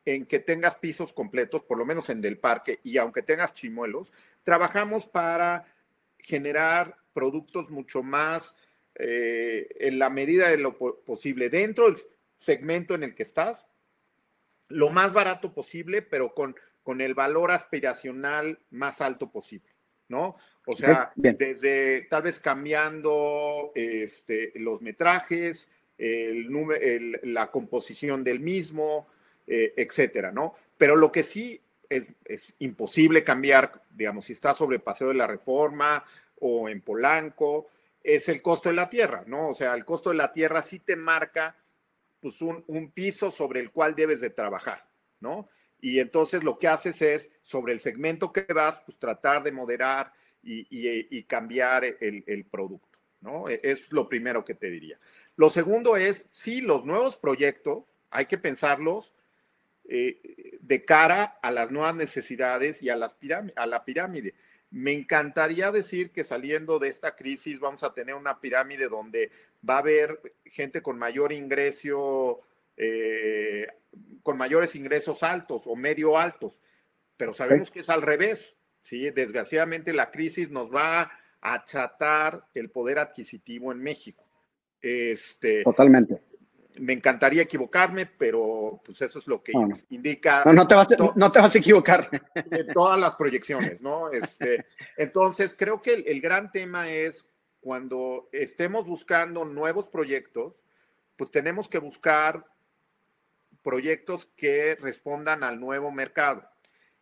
[0.08, 4.14] en que tengas pisos completos, por lo menos en Del Parque, y aunque tengas chimuelos,
[4.44, 5.66] trabajamos para
[6.18, 8.56] generar productos mucho más
[8.96, 11.98] eh, en la medida de lo posible dentro del
[12.38, 13.68] segmento en el que estás,
[14.70, 19.70] lo más barato posible, pero con, con el valor aspiracional más alto posible,
[20.08, 20.38] ¿no?
[20.66, 29.10] O sea, desde tal vez cambiando este, los metrajes, el, la composición del mismo,
[29.48, 30.56] eh, etcétera, ¿no?
[30.78, 36.04] Pero lo que sí es, imposible cambiar, digamos, si está sobre Paseo de la Reforma
[36.40, 37.70] o en Polanco,
[38.04, 39.50] es el costo de la tierra, ¿no?
[39.50, 41.56] O sea, el costo de la tierra sí te marca
[42.20, 45.48] pues un, piso sobre el cual debes de trabajar, ¿no?
[45.80, 50.12] Y entonces lo que haces es, sobre el segmento que vas, pues tratar de moderar
[50.42, 53.48] y, cambiar el, el, producto, ¿no?
[53.50, 55.00] E, es lo primero que te diría.
[55.36, 59.14] Lo segundo es, sí, los nuevos proyectos hay que pensarlos
[59.88, 63.18] eh, de cara a las nuevas necesidades y a, las
[63.56, 64.36] a la pirámide.
[64.70, 69.32] Me encantaría decir que saliendo de esta crisis vamos a tener una pirámide donde
[69.68, 72.42] va a haber gente con mayor ingreso
[72.80, 73.66] eh,
[74.22, 76.62] con mayores ingresos altos o medio altos,
[77.16, 78.56] pero sabemos que es al revés.
[78.82, 79.10] ¿sí?
[79.10, 84.24] Desgraciadamente la crisis nos va a achatar el poder adquisitivo en México.
[84.82, 86.17] Este, Totalmente.
[86.80, 89.54] Me encantaría equivocarme, pero pues eso es lo que
[89.90, 90.44] indica.
[90.46, 92.10] No, no, te vas, no, te vas, a equivocar.
[92.74, 94.12] todas las proyecciones, ¿no?
[94.12, 94.66] Este,
[94.98, 97.26] entonces, creo que el, gran tema es
[97.60, 100.64] cuando estemos buscando nuevos proyectos,
[101.16, 102.46] pues tenemos que buscar
[103.64, 106.50] proyectos que respondan al nuevo mercado.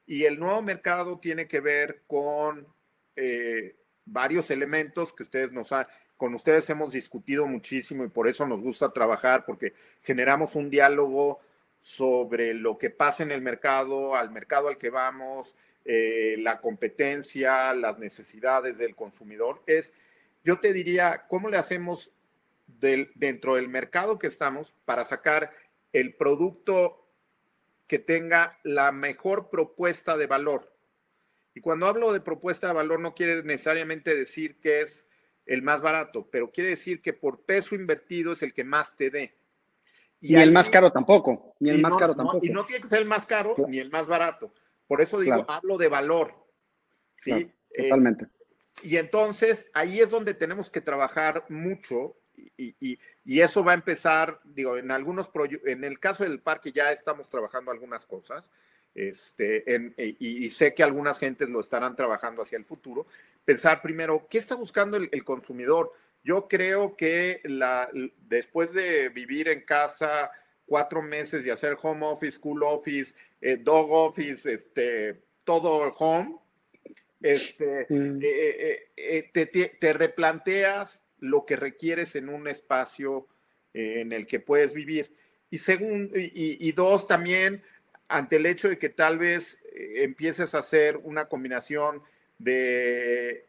[0.05, 2.67] Y el nuevo mercado tiene que ver con
[3.15, 8.47] eh, varios elementos que ustedes nos han, con ustedes hemos discutido muchísimo y por eso
[8.47, 11.39] nos gusta trabajar, porque generamos un diálogo
[11.81, 17.73] sobre lo que pasa en el mercado, al mercado al que vamos, eh, la competencia,
[17.73, 19.61] las necesidades del consumidor.
[19.67, 19.93] Es,
[20.43, 22.11] yo te diría, ¿cómo le hacemos
[22.65, 25.51] dentro del mercado que estamos para sacar
[25.93, 27.05] el producto
[27.87, 30.73] que tenga la mejor propuesta de valor?
[31.53, 35.04] Y cuando hablo de propuesta de valor no quiere necesariamente decir que es
[35.45, 39.09] el más barato, pero quiere decir que por peso invertido es el que más te
[39.09, 39.35] dé.
[40.21, 42.39] Y, el más caro tampoco, ni el más caro tampoco.
[42.41, 44.51] y no tiene que ser el más caro ni el más barato.
[44.87, 46.33] Por eso digo, hablo de valor.
[47.17, 47.31] ¿sí?
[47.71, 48.27] Eh, totalmente.
[48.83, 52.15] y entonces ahí es donde tenemos que trabajar mucho
[52.57, 55.29] y, y, y, eso va a empezar, digo, en algunos
[55.65, 58.49] en el caso del parque ya estamos trabajando algunas cosas,
[58.95, 63.07] este, en, y, sé que algunas gentes lo estarán trabajando hacia el futuro,
[63.45, 65.91] pensar primero, ¿qué está buscando el, consumidor?
[66.23, 67.89] Yo creo que la,
[68.27, 70.31] después de vivir en casa
[70.65, 76.37] cuatro meses y hacer home office, school office, eh, dog office, este, todo home,
[77.21, 78.19] este, mm.
[78.21, 83.27] eh, eh, te, te, replanteas lo que requieres en un espacio
[83.73, 85.13] en el que puedes vivir.
[85.49, 87.61] Y, según, y, y dos, también
[88.07, 92.01] ante el hecho de que tal vez empieces a hacer una combinación
[92.37, 93.47] de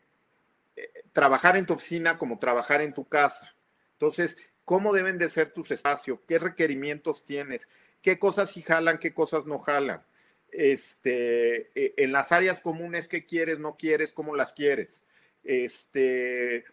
[0.76, 3.54] eh, trabajar en tu oficina como trabajar en tu casa.
[3.92, 6.20] Entonces, ¿cómo deben de ser tus espacios?
[6.26, 7.68] ¿Qué requerimientos tienes?
[8.02, 10.04] ¿Qué cosas sí jalan, qué cosas no jalan?
[10.50, 15.04] Este, eh, en las áreas comunes, ¿qué quieres, no quieres, cómo las quieres?
[15.42, 16.64] Este,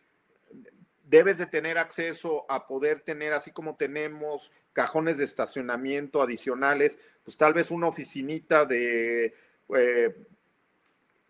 [1.04, 7.38] debes de tener acceso a poder tener, así como tenemos cajones de estacionamiento adicionales, pues
[7.38, 9.34] tal vez una oficinita de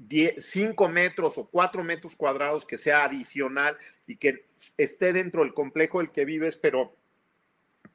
[0.09, 4.45] 5 eh, metros o 4 metros cuadrados que sea adicional y que
[4.77, 6.95] esté dentro del complejo del que vives, pero,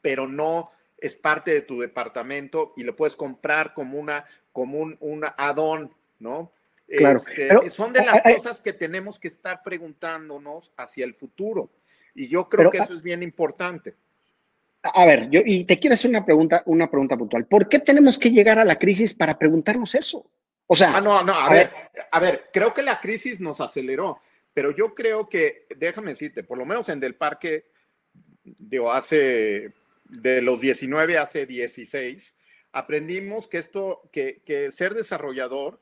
[0.00, 4.96] pero no es parte de tu departamento y lo puedes comprar como una como un,
[5.00, 6.52] una add-on, ¿no?
[6.88, 11.70] Claro, este, son de las cosas que tenemos que estar preguntándonos hacia el futuro.
[12.14, 13.94] Y yo creo que eso es bien importante.
[14.82, 17.46] A ver, yo y te quiero hacer una pregunta, una pregunta puntual.
[17.46, 20.28] ¿Por qué tenemos que llegar a la crisis para preguntarnos eso?
[20.70, 21.70] O sea, ah, no, no, a, ver,
[22.12, 24.20] a ver, creo que la crisis nos aceleró,
[24.52, 27.64] pero yo creo que, déjame decirte, por lo menos en Del Parque,
[28.44, 29.72] digo, hace
[30.04, 32.34] de los 19 hace 16,
[32.72, 35.80] aprendimos que esto, que, que ser desarrollador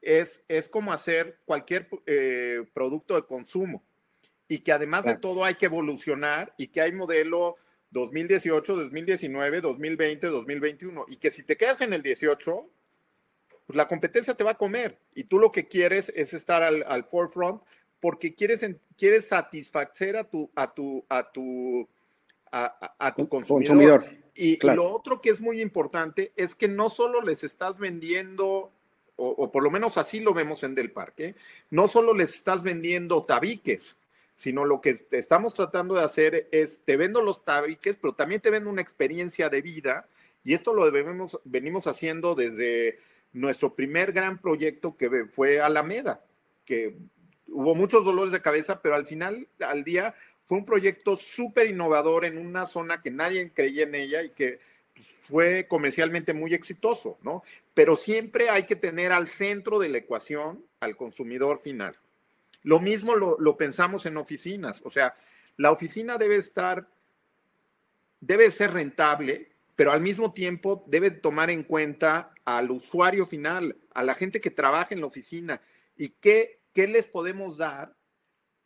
[0.00, 3.84] es, es como hacer cualquier eh, producto de consumo
[4.48, 7.56] y que además de todo hay que evolucionar y que hay modelo
[7.90, 12.68] 2018, 2019, 2020, 2021 y que si te quedas en el 18,
[13.70, 16.82] pues la competencia te va a comer y tú lo que quieres es estar al,
[16.88, 17.62] al forefront
[18.00, 18.66] porque quieres,
[18.98, 21.88] quieres satisfacer a tu, a tu, a tu,
[22.50, 24.06] a, tu consumidor.
[24.34, 28.72] Y, lo otro que es muy importante es que no solo les estás vendiendo,
[29.14, 31.36] o, o, por lo menos así lo vemos en Del Parque,
[31.70, 33.96] no solo les estás vendiendo tabiques,
[34.34, 38.50] sino lo que estamos tratando de hacer es, te vendo los tabiques, pero también te
[38.50, 40.08] vendo una experiencia de vida,
[40.42, 42.98] y esto lo debemos, venimos haciendo desde
[43.32, 46.24] nuestro primer gran proyecto que fue Alameda,
[46.64, 46.96] que
[47.48, 50.14] hubo muchos dolores de cabeza, pero al final, al día,
[50.44, 54.58] fue un proyecto súper innovador en una zona que nadie creía en ella y que
[54.94, 57.42] pues, fue comercialmente muy exitoso, ¿no?
[57.74, 61.96] Pero siempre hay que tener al centro de la ecuación al consumidor final.
[62.62, 65.14] Lo mismo lo, pensamos en oficinas, o sea,
[65.56, 66.88] la oficina debe estar,
[68.20, 69.49] debe ser rentable,
[69.80, 74.50] pero al mismo tiempo debe tomar en cuenta al usuario final, a la gente que
[74.50, 75.62] trabaja en la oficina
[75.96, 77.96] y qué, qué les podemos dar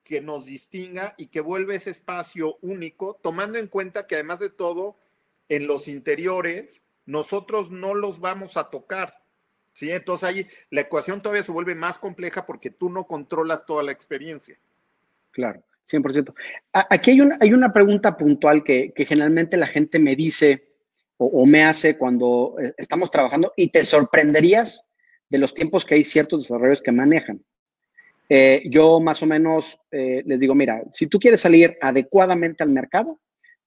[0.03, 4.51] que nos distinga y que vuelva ese espacio único, tomando en cuenta que además de
[4.51, 4.97] todo,
[5.49, 9.23] en los interiores, nosotros no los vamos a tocar.
[9.73, 9.93] ¿sí?
[9.93, 13.93] Entonces ahí la ecuación todavía se vuelve más compleja porque tú no controlas toda la
[13.93, 14.59] experiencia.
[15.31, 16.35] Claro, 100%.
[16.73, 20.74] Aquí hay una, hay una pregunta puntual que, generalmente la gente me dice,
[21.17, 24.85] o, me hace cuando eh, estamos trabajando y te sorprenderías
[25.29, 27.43] de los tiempos que hay ciertos desarrollos que manejan.
[28.29, 32.71] Eh, yo más o menos eh, les digo, mira, si tú quieres salir adecuadamente al
[32.71, 33.21] mercado,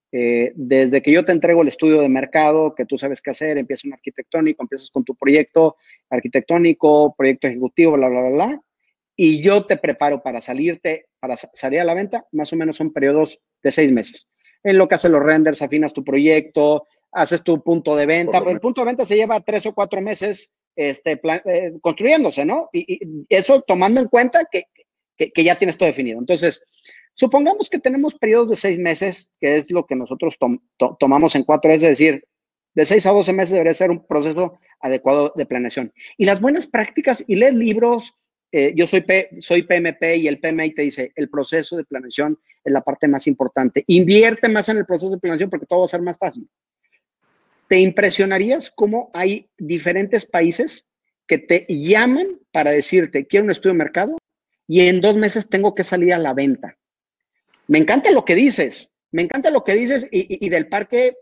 [0.10, 3.86] desde que yo te entrego el estudio de mercado, que tú sabes qué hacer, empiezas
[3.86, 5.75] un arquitectónico, empiezas con tu proyecto
[6.10, 8.62] arquitectónico, proyecto ejecutivo, bla, bla, bla,
[9.15, 12.93] y yo te preparo para salirte, para salir a la venta, más o menos son
[12.93, 14.29] periodos de seis meses.
[14.63, 18.39] En lo que haces los renders, afinas tu proyecto, haces tu punto de venta.
[18.39, 22.70] el punto de venta se lleva tres o cuatro meses este, eh, construyéndose, ¿no?
[22.72, 24.65] Y, eso tomando en cuenta que,
[25.17, 26.20] que, ya tienes todo definido.
[26.20, 26.63] Entonces,
[27.15, 30.38] supongamos que tenemos periodos de seis meses, que es lo que nosotros
[31.00, 32.24] tomamos en cuatro, es decir,
[32.76, 35.91] de seis a doce meses debería ser un proceso adecuado de planeación.
[36.15, 38.13] Y las buenas prácticas, y lees libros,
[38.52, 39.04] eh, yo soy,
[39.39, 43.26] soy PMP y el PMI te dice, el proceso de planeación es la parte más
[43.26, 43.84] importante.
[43.88, 46.48] Invierte más en el proceso de planeación porque todo va a ser más fácil.
[47.67, 50.88] ¿Te impresionarías cómo hay diferentes países
[51.27, 54.17] que te llaman para decirte, quiero un estudio de mercado
[54.67, 56.77] y en dos meses tengo que salir a la venta?
[57.67, 61.15] Me encanta lo que dices, me encanta lo que dices y, del parque,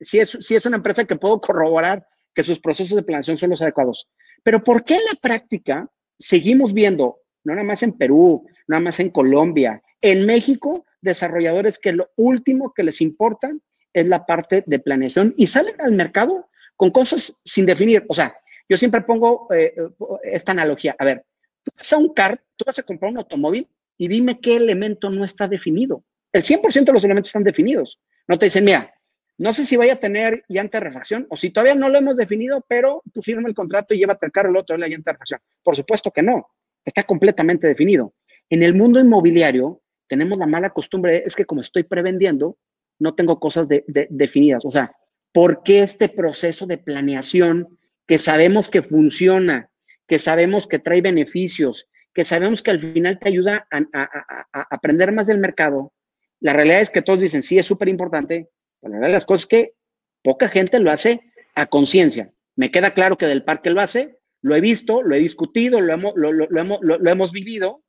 [0.00, 3.50] si, es, si es una empresa que puedo corroborar que sus procesos de planeación son
[3.50, 4.08] los adecuados.
[4.42, 9.00] Pero ¿por qué en la práctica seguimos viendo, no nada más en Perú, nada más
[9.00, 13.50] en Colombia, en México, desarrolladores que lo último que les importa
[13.96, 18.04] es la parte de planeación y salen al mercado con cosas sin definir.
[18.08, 18.36] O sea,
[18.68, 19.74] yo siempre pongo eh,
[20.22, 20.94] esta analogía.
[20.98, 21.24] A ver,
[21.62, 25.08] tú vas a un car, tú vas a comprar un automóvil y dime qué elemento
[25.08, 26.04] no está definido.
[26.30, 27.98] El 100% de los elementos están definidos.
[28.28, 28.92] No te dicen, mira,
[29.38, 32.18] no sé si vaya a tener llanta de refacción o si todavía no lo hemos
[32.18, 35.14] definido, pero tú firma el contrato y llévate el carro el otro la llanta de
[35.14, 35.40] refacción.
[35.62, 36.48] Por supuesto que no,
[36.84, 38.12] está completamente definido.
[38.50, 42.58] En el mundo inmobiliario tenemos la mala costumbre, es que como estoy prevendiendo,
[42.98, 44.64] no tengo cosas definidas.
[44.64, 44.92] O sea,
[45.32, 49.70] ¿por qué este proceso de planeación que sabemos que funciona,
[50.06, 55.26] que sabemos que trae beneficios, que sabemos que al final te ayuda a, aprender más
[55.26, 55.92] del mercado?
[56.40, 58.50] La realidad es que todos dicen, sí, es súper importante.
[58.82, 59.72] La realidad de las cosas es que
[60.22, 61.20] poca gente lo hace
[61.54, 62.32] a conciencia.
[62.54, 65.92] Me queda claro que del parque lo hace, lo he visto, lo he discutido, lo
[65.92, 67.82] hemos, hemos, lo hemos vivido,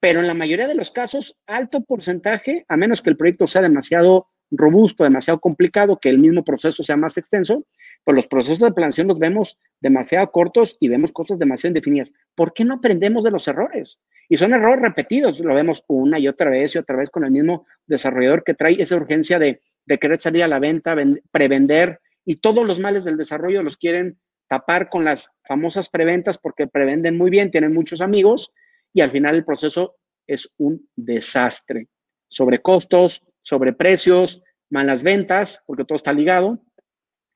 [0.00, 3.62] pero en la mayoría de los casos, alto porcentaje, a menos que el proyecto sea
[3.62, 7.64] demasiado robusto, demasiado complicado, que el mismo proceso sea más extenso,
[8.04, 12.12] pues los procesos de planeación los vemos demasiado cortos y vemos cosas demasiado indefinidas.
[12.34, 14.00] ¿Por qué no aprendemos de los errores?
[14.28, 17.30] Y son errores repetidos, lo vemos una y otra vez y otra vez con el
[17.30, 20.96] mismo desarrollador que trae esa urgencia de, de querer salir a la venta,
[21.30, 26.66] prevender, y todos los males del desarrollo los quieren tapar con las famosas preventas porque
[26.66, 28.52] prevenden muy bien, tienen muchos amigos,
[28.92, 31.88] y al final el proceso es un desastre.
[32.28, 36.58] Sobre costos, sobre precios, malas ventas, porque todo está ligado.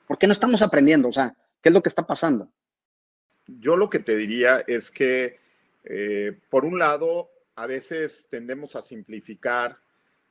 [0.07, 1.09] ¿Por qué no estamos aprendiendo?
[1.09, 2.53] O sea, ¿qué es lo que está pasando?
[3.47, 5.39] Yo lo que te diría es que,
[5.85, 9.79] eh, por un lado, a veces tendemos a simplificar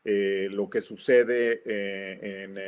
[0.06, 2.60] eh, lo que sucede eh, en,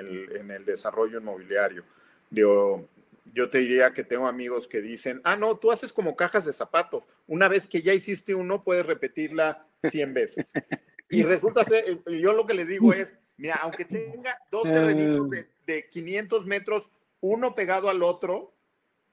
[0.50, 1.84] el, desarrollo inmobiliario.
[2.32, 2.88] Yo,
[3.32, 6.54] yo te diría que tengo amigos que dicen, ah, no, tú haces como cajas de
[6.54, 7.08] zapatos.
[7.28, 10.52] Una vez que ya hiciste uno, puedes repetirla 100 veces.
[11.14, 15.30] Y resulta ser, yo lo que le digo es, mira, aunque tenga dos terrenitos
[15.66, 18.54] de, 500 metros, uno pegado al otro,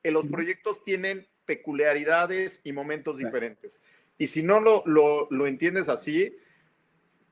[0.03, 3.83] eh, los proyectos tienen peculiaridades y momentos diferentes.
[4.19, 6.37] Y si no lo, lo, entiendes así,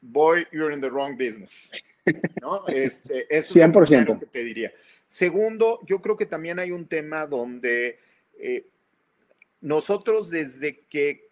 [0.00, 1.70] boy, you're in the wrong business.
[2.40, 2.64] ¿no?
[2.68, 4.06] Este, es 100%.
[4.06, 4.72] Lo que te diría.
[5.08, 7.98] Segundo, yo creo que también hay un tema donde
[8.38, 8.66] eh,
[9.60, 11.27] nosotros desde que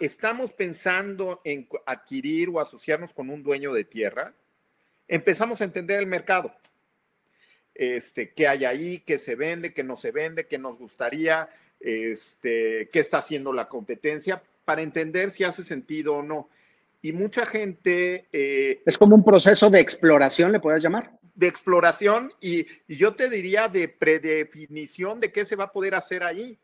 [0.00, 4.34] estamos pensando en adquirir o asociarnos con un dueño de tierra,
[5.08, 6.54] empezamos a entender el mercado.
[7.74, 11.48] Este, qué hay ahí, qué se vende, qué no se vende, qué nos gustaría,
[11.80, 16.48] este, qué está haciendo la competencia, para entender si hace sentido o no.
[17.02, 18.28] Y mucha gente...
[18.32, 21.18] Eh, es como un proceso de exploración, le puedes llamar.
[21.34, 25.96] De exploración y, y, yo te diría de predefinición de qué se va a poder
[25.96, 26.56] hacer ahí.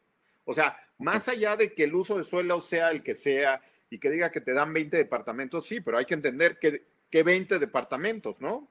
[0.44, 3.98] O sea, más allá de que el uso de suelo sea el que sea y
[3.98, 7.58] que diga que te dan 20 departamentos, sí, pero hay que entender que, que 20
[7.58, 8.68] departamentos, ¿no?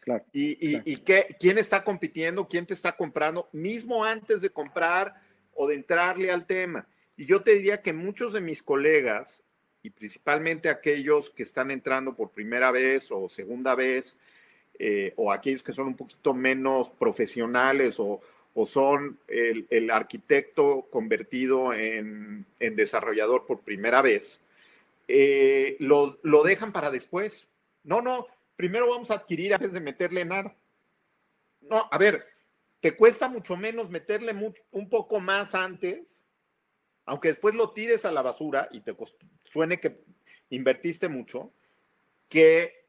[0.00, 0.24] Claro.
[0.32, 0.56] Y,
[0.90, 0.96] y,
[1.38, 5.20] quién está compitiendo, quién te está comprando, mismo antes de comprar
[5.52, 6.86] o de entrarle al tema.
[7.16, 9.42] Y yo te diría que muchos de mis colegas,
[9.82, 14.16] y principalmente aquellos que están entrando por primera vez o segunda vez,
[14.78, 18.20] eh, o aquellos que son un poquito menos profesionales o,
[18.54, 24.40] o son el, arquitecto convertido en, desarrollador por primera vez,
[25.06, 27.46] eh, lo, dejan para después.
[27.84, 28.26] No, no,
[28.56, 30.56] primero vamos a adquirir antes de meterle ar.
[31.62, 32.26] no, a ver,
[32.80, 34.34] te cuesta mucho menos meterle
[34.70, 36.24] un poco más antes,
[37.06, 38.94] aunque después lo tires a la basura y te
[39.44, 40.00] suene que
[40.50, 41.52] invertiste mucho,
[42.28, 42.86] que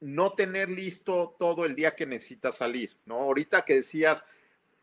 [0.00, 3.16] no tener listo todo el día que necesitas salir, ¿no?
[3.16, 4.24] Ahorita que decías,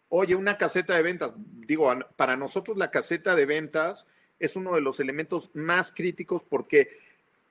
[0.10, 4.06] oye, una caseta de ventas, digo, para nosotros la caseta de ventas
[4.40, 7.00] es uno de los elementos más críticos porque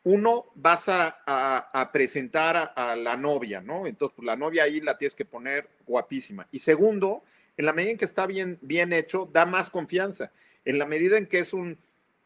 [0.05, 3.89] uno vas a, presentar a, la novia, ¿no?
[3.89, 6.47] Entonces, pues la novia ahí la tienes que poner guapísima.
[6.53, 7.25] Y segundo,
[7.57, 10.31] en la medida en que está bien, bien hecho, da más confianza.
[10.65, 11.77] En la medida en que es un,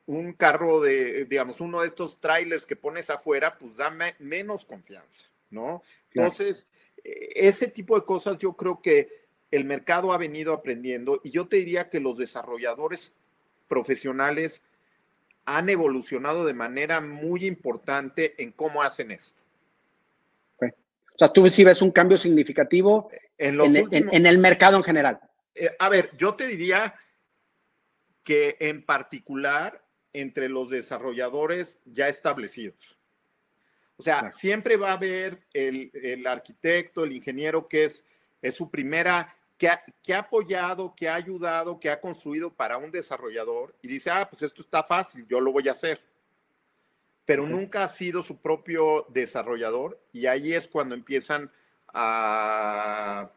[0.05, 5.31] un carro de, digamos, uno de estos trailers que pones afuera, pues da menos confianza,
[5.49, 5.83] ¿no?
[6.13, 6.67] Entonces,
[7.03, 9.20] e, ese tipo de cosas yo creo que
[9.51, 13.13] el mercado ha venido aprendiendo y yo te diría que los desarrolladores
[13.69, 14.63] profesionales
[15.45, 19.41] han evolucionado de manera muy importante en cómo hacen esto.
[20.63, 23.59] O sea, tú sí ves un cambio significativo en,
[23.91, 25.21] en, el mercado en general.
[25.55, 26.95] Eh, a ver, yo te diría
[28.25, 32.99] que en particular entre los desarrolladores ya establecidos.
[33.97, 38.05] O sea, siempre va a haber el, el, arquitecto, el ingeniero que es,
[38.41, 43.75] es su primera que ha, apoyado, que ha ayudado, que ha construido para un desarrollador
[43.83, 46.01] y dice, ah, pues esto está fácil, yo lo voy a hacer.
[47.27, 51.51] Pero nunca ha sido su propio desarrollador y ahí es cuando empiezan
[51.93, 53.31] a,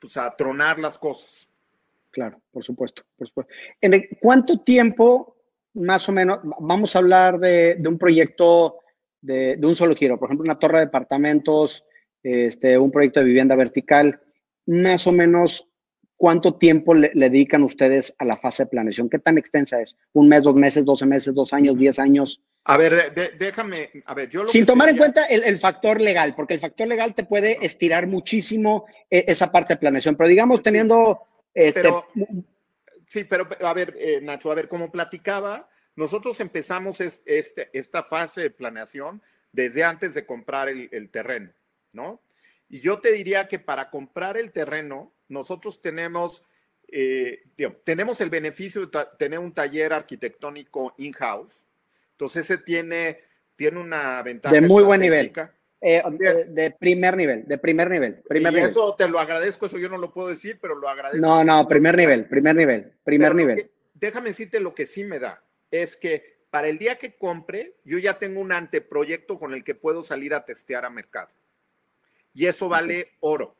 [0.00, 1.48] pues, a tronar las cosas.
[2.10, 3.52] Claro, por supuesto, por supuesto.
[3.80, 5.36] ¿En cuánto tiempo,
[5.74, 8.78] más o menos, vamos a hablar de, un proyecto
[9.20, 10.18] de, de, un solo giro?
[10.18, 11.84] Por ejemplo, una torre de departamentos,
[12.20, 14.20] este, un proyecto de vivienda vertical
[14.66, 15.66] más o menos
[16.20, 19.08] cuánto tiempo le, dedican ustedes a la fase de planeación.
[19.08, 19.96] ¿Qué tan extensa es?
[20.12, 22.42] ¿Un mes, dos meses, doce meses, dos años, diez años?
[22.64, 26.52] A ver, déjame, a ver, yo lo Sin tomar en cuenta el, factor legal, porque
[26.52, 31.22] el factor legal te puede estirar muchísimo e, esa parte de planeación, pero digamos teniendo...
[31.54, 31.88] Este,
[33.08, 38.42] sí, pero a ver, eh, Nacho, a ver, como platicaba, nosotros empezamos este, esta fase
[38.42, 41.50] de planeación desde antes de comprar el terreno,
[41.94, 42.20] ¿no?
[42.70, 46.44] Y yo te diría que para comprar el terreno, nosotros tenemos,
[46.86, 47.42] eh,
[47.82, 51.66] tenemos el beneficio de tener un taller arquitectónico in-house.
[52.12, 53.18] Entonces, ese tiene,
[53.56, 54.54] tiene una ventaja.
[54.54, 55.32] De muy buen nivel.
[55.80, 56.00] Eh,
[56.46, 58.22] de, primer nivel, de primer nivel.
[58.28, 61.26] Primer y eso te lo agradezco, eso yo no lo puedo decir, pero lo agradezco.
[61.26, 63.70] No, no, primer nivel, primer nivel, primer nivel.
[63.94, 67.96] déjame decirte lo que sí me da, es que para el día que compre, yo
[67.96, 71.30] ya tengo un anteproyecto con el que puedo salir a testear a mercado
[72.34, 73.56] y eso vale oro.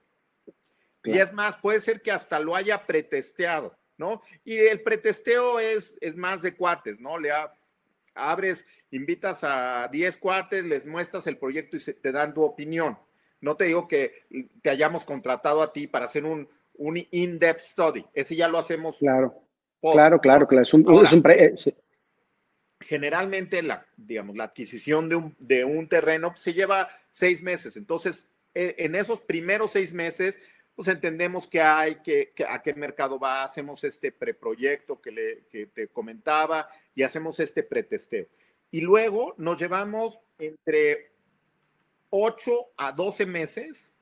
[1.04, 4.22] Y es más, puede ser que hasta lo haya pretesteado, ¿no?
[4.44, 7.18] Y el pretesteo es, es más de cuates, ¿no?
[7.18, 7.30] Le
[8.14, 12.98] abres, invitas a 10 cuates, les muestras el proyecto y te dan tu opinión.
[13.40, 14.26] No te digo que
[14.60, 18.04] te hayamos contratado a ti para hacer un, un in-depth study.
[18.12, 18.98] Ese ya lo hacemos.
[18.98, 19.42] Claro.
[19.80, 20.62] claro, claro, claro.
[20.62, 21.54] Es un, eh,
[22.80, 27.76] Generalmente la, digamos, la adquisición de un, de un terreno se lleva seis meses.
[27.76, 30.38] Entonces, en esos primeros seis meses,
[30.74, 35.66] pues entendemos que hay, que, a qué mercado va, hacemos este preproyecto que, le, que
[35.66, 38.26] te comentaba y hacemos este pretesteo.
[38.70, 41.10] Y luego nos llevamos entre
[42.10, 43.92] 8 a 12 meses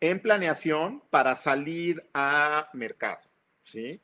[0.00, 3.22] en planeación para salir a mercado,
[3.64, 4.00] ¿sí?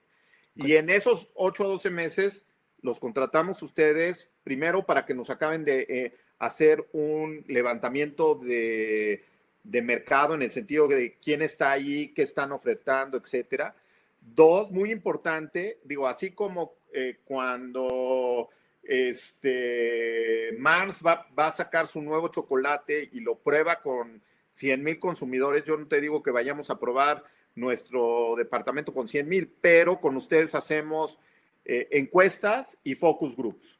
[0.55, 2.45] Y en esos 8 a 12 meses
[2.81, 9.25] los contratamos ustedes primero para que nos acaben de eh, hacer un levantamiento de
[9.65, 13.75] de mercado en el sentido de quién está ahí, qué están ofertando, etcétera.
[14.21, 18.51] Dos, muy importante, digo, así como eh, cuando
[18.83, 24.23] este, Mars va, a sacar su nuevo chocolate y lo prueba con
[24.55, 29.29] 100 mil consumidores, yo no te digo que vayamos a probar nuestro departamento con 100
[29.29, 31.19] mil, pero con ustedes hacemos
[31.65, 33.79] eh, encuestas y focus groups.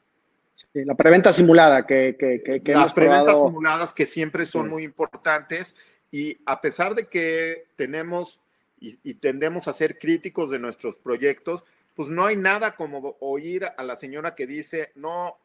[0.73, 5.75] La preventa simulada que, que, Las preventas simuladas que siempre son muy importantes
[6.11, 8.39] y a pesar de que tenemos
[8.79, 11.63] y, tendemos a ser críticos de nuestros proyectos,
[11.95, 15.37] pues no hay nada como oír a la señora que dice, no,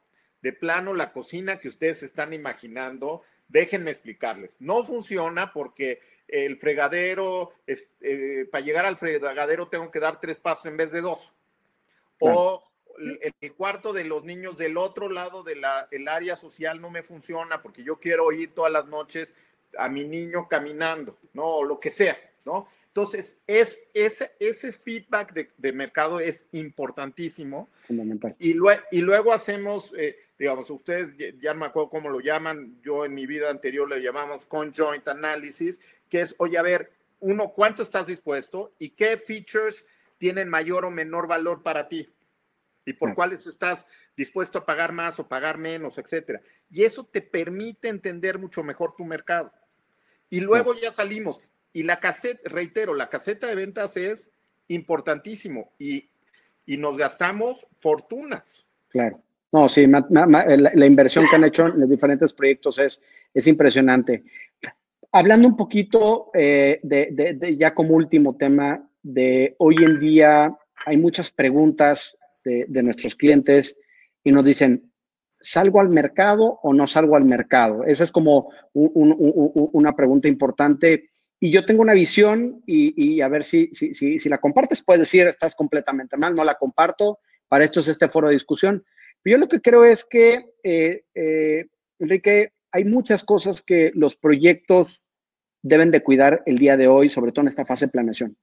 [0.42, 7.52] de plano la cocina que ustedes están imaginando, déjenme explicarles, no funciona porque el fregadero,
[7.66, 11.34] eh, para llegar al fregadero tengo que dar tres pasos en vez de dos.
[12.20, 12.67] O
[13.40, 17.62] el, cuarto de los niños del otro lado del el área social no me funciona
[17.62, 19.34] porque yo quiero ir todas las noches
[19.76, 21.44] a mi niño caminando, ¿no?
[21.44, 22.68] O lo que sea, ¿no?
[22.88, 27.68] Entonces, es, ese, ese feedback de, mercado es importantísimo.
[27.86, 28.34] Fundamental.
[28.40, 28.56] Y,
[28.90, 33.14] y luego hacemos, eh, digamos, ustedes ya no me acuerdo cómo lo llaman, yo en
[33.14, 36.90] mi vida anterior le llamamos conjoint analysis, que es, oye, a ver,
[37.20, 38.72] uno, ¿cuánto estás dispuesto?
[38.78, 39.86] ¿Y qué features
[40.18, 42.08] tienen mayor o menor valor para ti?
[42.88, 43.84] ¿Y por cuáles estás
[44.16, 46.40] dispuesto a pagar más o pagar menos, etcétera?
[46.70, 49.52] Y eso te permite entender mucho mejor tu mercado.
[50.30, 51.40] Y luego ya salimos.
[51.72, 54.30] Y la caseta, reitero, la caseta de ventas es
[54.68, 56.08] importantísimo y,
[56.64, 58.66] y nos gastamos fortunas.
[58.88, 59.22] Claro.
[59.50, 63.00] No, sí, la, inversión que han hecho en los diferentes proyectos es,
[63.32, 64.24] es impresionante.
[65.10, 71.30] Hablando un poquito eh, de, ya como último tema, de hoy en día hay muchas
[71.30, 72.18] preguntas
[72.68, 73.76] de, nuestros clientes
[74.24, 74.92] y nos dicen,
[75.40, 77.84] ¿salgo al mercado o no salgo al mercado?
[77.84, 81.10] Esa es como una pregunta importante.
[81.40, 85.26] Y yo tengo una visión y, a ver si, si, si, la compartes, puedes decir,
[85.26, 87.20] estás completamente mal, no la comparto.
[87.48, 88.84] Para esto es este foro de discusión.
[89.24, 91.66] Yo lo que creo es que, eh, eh,
[91.98, 95.02] Enrique, hay muchas cosas que los proyectos
[95.62, 98.36] deben de cuidar el día de hoy, sobre todo en esta fase de planeación.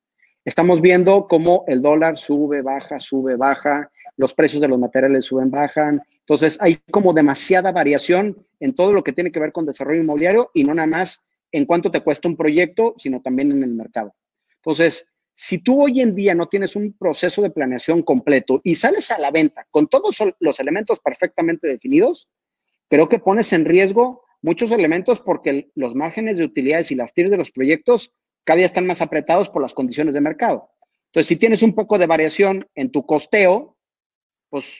[0.46, 5.50] Estamos viendo cómo el dólar sube, baja, sube, baja, los precios de los materiales suben,
[5.50, 6.04] bajan.
[6.20, 10.52] Entonces, hay como demasiada variación en todo lo que tiene que ver con desarrollo inmobiliario
[10.54, 14.14] y no nada más en cuánto te cuesta un proyecto, sino también en el mercado.
[14.58, 19.10] Entonces, si tú hoy en día no tienes un proceso de planeación completo y sales
[19.10, 22.30] a la venta con todos los elementos perfectamente definidos,
[22.88, 27.32] creo que pones en riesgo muchos elementos porque los márgenes de utilidades y las tiras
[27.32, 28.14] de los proyectos
[28.46, 30.70] cada día están más apretados por las condiciones de mercado.
[31.08, 33.78] Entonces, si tienes un poco de variación en tu costeo,
[34.50, 34.78] pues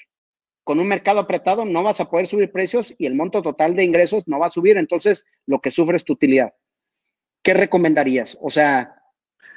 [0.64, 3.84] con un mercado apretado no vas a poder subir precios y el monto total de
[3.84, 6.54] ingresos no va a subir, entonces lo que sufre es tu utilidad.
[7.44, 8.38] ¿Qué recomendarías?
[8.42, 8.96] O sea,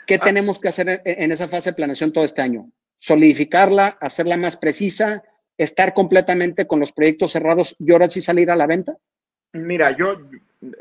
[0.07, 0.21] ¿qué ah.
[0.25, 2.71] tenemos que hacer en esa fase de planeación todo este año?
[2.99, 5.23] Solidificarla, hacerla más precisa,
[5.59, 8.97] estar completamente con los proyectos cerrados y ahora sí salir a la venta?
[9.53, 10.29] Mira, yo,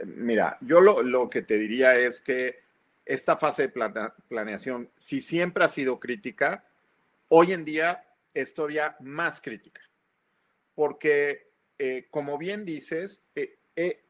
[0.06, 2.60] mira, yo lo, que te diría es que
[3.08, 6.66] esta fase de planeación, si siempre ha sido crítica,
[7.30, 9.82] hoy en día es todavía más crítica.
[10.76, 14.04] Porque, eh, como bien dices, eh, eh,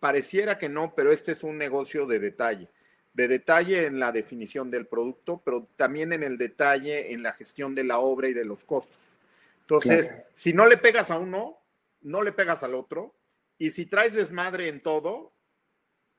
[0.00, 2.70] pareciera que no, pero este es un negocio de detalle.
[3.12, 7.74] De detalle en la definición del producto, pero también en el detalle en la gestión
[7.74, 9.18] de la obra y de los costos.
[9.60, 11.58] Entonces, si no le pegas a uno,
[12.00, 13.14] no le pegas al otro.
[13.58, 15.32] Y si traes desmadre en todo,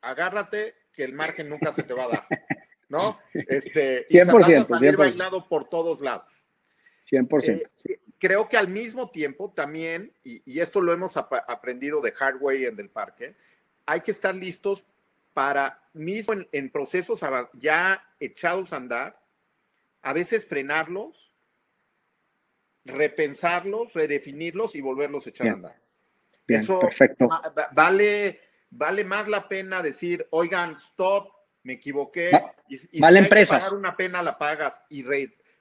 [0.01, 2.27] agárrate que el margen nunca se te va a dar.
[2.89, 3.17] ¿No?
[3.33, 6.45] Este, y 100%, vas a salir bailado por todos lados.
[7.09, 7.69] 100%.
[7.85, 12.75] Eh, creo que al mismo tiempo también, y, esto lo hemos aprendido de Hardway en
[12.75, 13.35] Del Parque,
[13.85, 14.85] hay que estar listos
[15.33, 17.21] para, mismo en procesos
[17.53, 19.21] ya echados a andar,
[20.01, 21.31] a veces frenarlos
[22.87, 25.75] repensarlos, redefinirlos y volverlos a echar a andar.
[26.47, 27.27] Eso perfecto.
[27.73, 28.39] vale,
[28.69, 31.31] vale más la pena decir, oigan, stop,
[31.63, 32.31] me equivoqué.
[32.67, 33.63] y, vale si empresas.
[33.63, 35.03] pagar una pena, la pagas y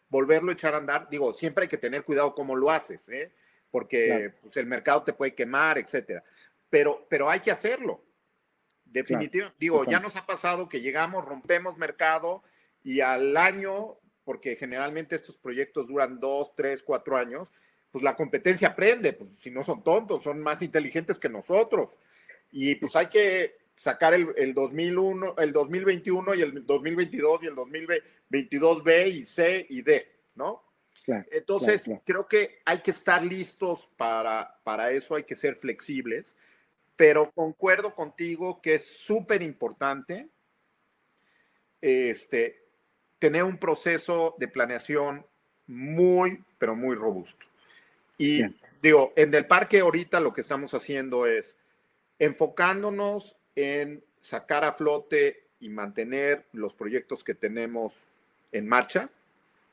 [0.08, 1.08] volverlo a echar a andar.
[1.10, 3.32] Digo, siempre hay que tener cuidado cómo lo haces, ¿eh?
[3.70, 6.22] porque pues, el mercado te puede quemar, etcétera.
[6.70, 8.02] Pero, pero hay que hacerlo.
[8.84, 9.56] Definitivamente.
[9.58, 12.42] Digo, ya nos ha pasado que llegamos, rompemos mercado
[12.82, 17.52] y al año porque generalmente estos proyectos duran dos, tres, cuatro años,
[17.92, 22.00] pues la competencia aprende, pues si no son tontos, son más inteligentes que nosotros.
[22.58, 28.82] Y pues hay que sacar el, 2001, el 2021 y el 2022 y el 2022
[28.82, 30.62] B y C y D, ¿no?
[31.06, 36.34] Entonces, creo que hay que estar listos para, para eso, hay que ser flexibles,
[36.96, 40.30] pero concuerdo contigo que es súper importante
[41.82, 42.64] este,
[43.18, 45.26] tener un proceso de planeación
[45.66, 47.46] muy, pero muy robusto.
[48.16, 48.44] Y
[48.80, 51.54] digo, en el parque ahorita lo que estamos haciendo es
[52.18, 58.12] enfocándonos en sacar a flote y mantener los proyectos que tenemos
[58.52, 59.10] en marcha.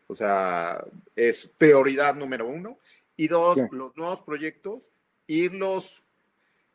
[0.08, 0.84] O sea,
[1.16, 2.78] es prioridad número uno.
[3.16, 4.92] Y dos, los nuevos proyectos,
[5.28, 6.04] irlos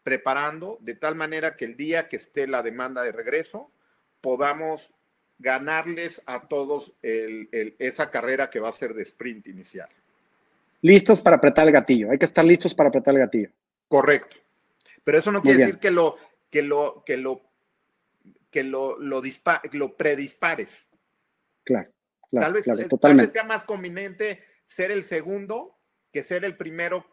[0.03, 3.71] preparando de tal manera que el día que esté la demanda de regreso,
[4.21, 4.95] podamos
[5.39, 9.89] ganarles a todos esa carrera que va a ser de sprint inicial.
[10.81, 12.11] Listos para apretar el gatillo.
[12.11, 13.51] Hay que estar listos para apretar el gatillo.
[13.89, 14.37] Correcto.
[15.09, 16.17] Pero eso no quiere decir que lo,
[16.51, 17.41] que lo, que lo,
[18.51, 19.23] que lo, lo,
[19.73, 20.87] lo predispares.
[21.65, 21.91] Claro,
[22.31, 22.67] tal, vez,
[23.01, 25.79] tal vez sea más conveniente ser el segundo
[26.13, 27.07] que ser el primero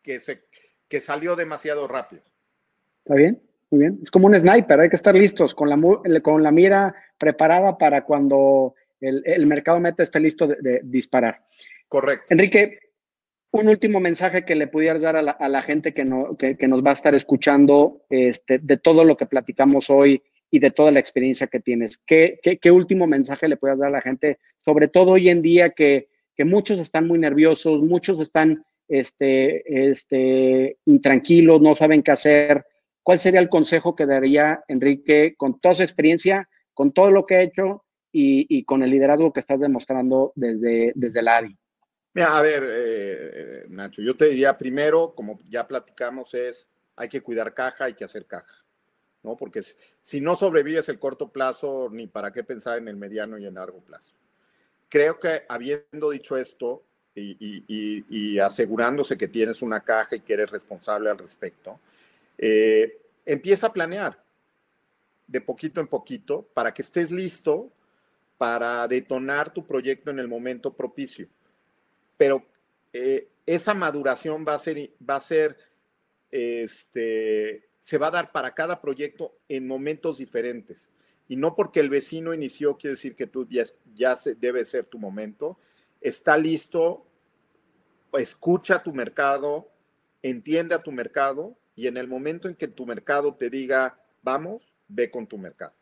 [0.00, 0.46] que, se,
[0.88, 2.22] que salió demasiado rápido.
[3.04, 3.42] ¿Está bien?
[3.68, 3.98] Muy bien.
[4.02, 5.78] Es como un sniper, hay que estar listos con la,
[6.22, 11.44] con la mira preparada para cuando el, mercado meta esté listo de, disparar.
[11.86, 12.28] Correcto.
[12.30, 12.78] Enrique,
[13.52, 16.90] un último mensaje que le pudieras dar a la, gente que, no, que, nos va
[16.90, 21.46] a estar escuchando este, de todo lo que platicamos hoy y de toda la experiencia
[21.48, 21.98] que tienes.
[21.98, 22.40] ¿Qué,
[22.70, 26.08] último mensaje le puedes dar a la gente, sobre todo hoy en día que,
[26.44, 32.64] muchos están muy nerviosos, muchos están este, este, intranquilos, no saben qué hacer?
[33.04, 37.36] ¿Cuál sería el consejo que daría Enrique con toda su experiencia, con todo lo que
[37.36, 41.56] ha hecho y, con el liderazgo que estás demostrando desde, desde ADI?
[42.14, 47.22] Mira, a ver, eh, Nacho, yo te diría primero, como ya platicamos, es hay que
[47.22, 48.64] cuidar caja, hay que hacer caja,
[49.22, 49.36] ¿no?
[49.36, 49.62] Porque
[50.02, 53.54] si no sobrevives el corto plazo, ni para qué pensar en el mediano y el
[53.54, 54.12] largo plazo.
[54.90, 56.82] Creo que habiendo dicho esto
[57.14, 61.80] y, asegurándose que tienes una caja y que eres responsable al respecto,
[62.36, 64.22] eh, empieza a planear
[65.26, 67.70] de poquito en poquito para que estés listo
[68.36, 71.26] para detonar tu proyecto en el momento propicio.
[72.22, 72.46] Pero
[72.92, 75.56] eh, esa maduración va a ser, va a ser,
[76.30, 80.88] este, se va a dar para cada proyecto en momentos diferentes.
[81.26, 83.64] Y no porque el vecino inició quiere decir que tú ya,
[83.96, 85.58] ya debe ser tu momento.
[86.00, 87.04] Está listo,
[88.12, 89.68] escucha tu mercado,
[90.22, 94.72] entiende a tu mercado y en el momento en que tu mercado te diga, vamos,
[94.86, 95.74] ve con tu mercado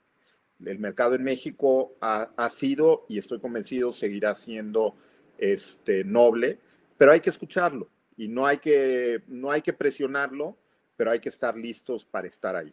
[0.67, 4.97] el mercado en México ha, sido, y estoy convencido, seguirá siendo
[5.41, 6.59] este, noble,
[6.99, 10.57] pero hay que escucharlo y no hay que, no hay que presionarlo,
[10.97, 12.73] pero hay que estar listos para estar ahí.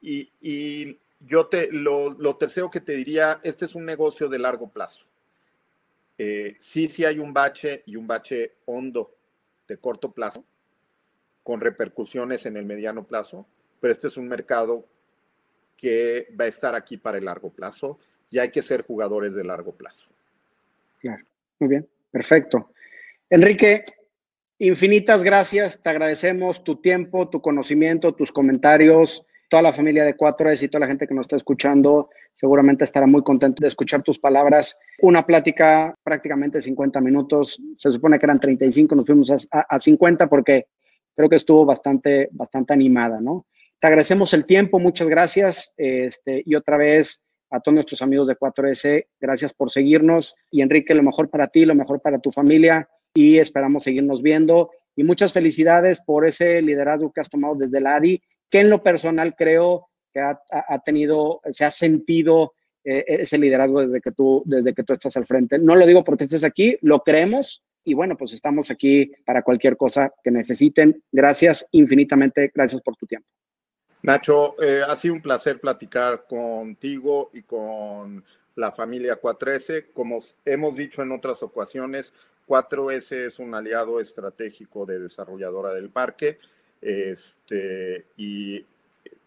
[0.00, 5.04] Y, yo te, lo, tercero que te diría, este es un negocio de largo plazo.
[6.18, 9.14] Eh, sí, sí hay un bache y un bache hondo
[9.68, 10.44] de corto plazo,
[11.44, 13.46] con repercusiones en el mediano plazo,
[13.80, 14.84] pero este es un mercado
[15.76, 17.98] que va a estar aquí para el largo plazo
[18.30, 20.08] y hay que ser jugadores de largo plazo.
[21.00, 21.24] Claro,
[21.58, 22.72] muy bien, perfecto.
[23.30, 23.84] Enrique,
[24.58, 30.62] infinitas gracias, te agradecemos tu tiempo, tu conocimiento, tus comentarios, toda la familia de 4S
[30.62, 34.18] y toda la gente que nos está escuchando seguramente estará muy contento de escuchar tus
[34.18, 34.78] palabras.
[35.00, 40.28] Una plática prácticamente 50 minutos, se supone que eran 35, nos fuimos a, a 50
[40.28, 40.66] porque
[41.14, 43.46] creo que estuvo bastante, bastante animada, ¿no?
[43.78, 45.74] Te agradecemos el tiempo, muchas gracias.
[45.76, 50.34] Este, y otra vez a todos nuestros amigos de 4S, gracias por seguirnos.
[50.50, 54.70] Y Enrique, lo mejor para ti, lo mejor para tu familia y esperamos seguirnos viendo.
[54.96, 58.82] Y muchas felicidades por ese liderazgo que has tomado desde la ADI, que en lo
[58.82, 64.74] personal creo que ha, tenido, se ha sentido eh, ese liderazgo desde que, tú, desde
[64.74, 65.58] que tú estás al frente.
[65.58, 69.76] No lo digo porque estés aquí, lo creemos y bueno, pues estamos aquí para cualquier
[69.76, 71.02] cosa que necesiten.
[71.10, 73.28] Gracias infinitamente, gracias por tu tiempo.
[74.02, 78.24] Nacho, eh, ha sido un placer platicar contigo y con
[78.56, 79.86] la familia 4S.
[79.94, 82.12] Como hemos dicho en otras ocasiones,
[82.48, 86.38] 4S es un aliado estratégico de desarrolladora del parque
[86.80, 88.64] este, y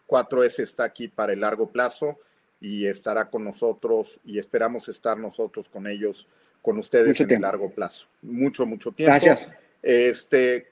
[0.06, 2.18] 4S está aquí para el largo plazo
[2.60, 6.26] y estará con nosotros y esperamos estar nosotros con ellos,
[6.62, 8.08] con ustedes en el largo plazo.
[8.22, 9.12] Mucho, mucho tiempo.
[9.12, 9.50] Gracias.
[9.82, 10.68] Este,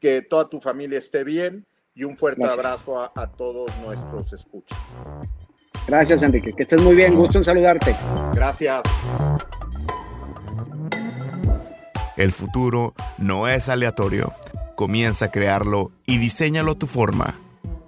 [0.00, 4.78] que toda tu familia esté bien y un fuerte abrazo a, todos nuestros escuchas.
[5.86, 6.52] Gracias, Enrique.
[6.52, 7.14] Que estés muy bien.
[7.14, 7.94] Gusto en saludarte.
[8.32, 8.82] Gracias.
[12.16, 14.32] El futuro no es aleatorio.
[14.76, 17.38] Comienza a crearlo y diseñalo a tu forma.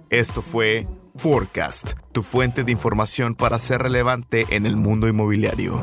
[0.09, 5.81] Esto fue Forecast, tu fuente de información para ser relevante en el mundo inmobiliario.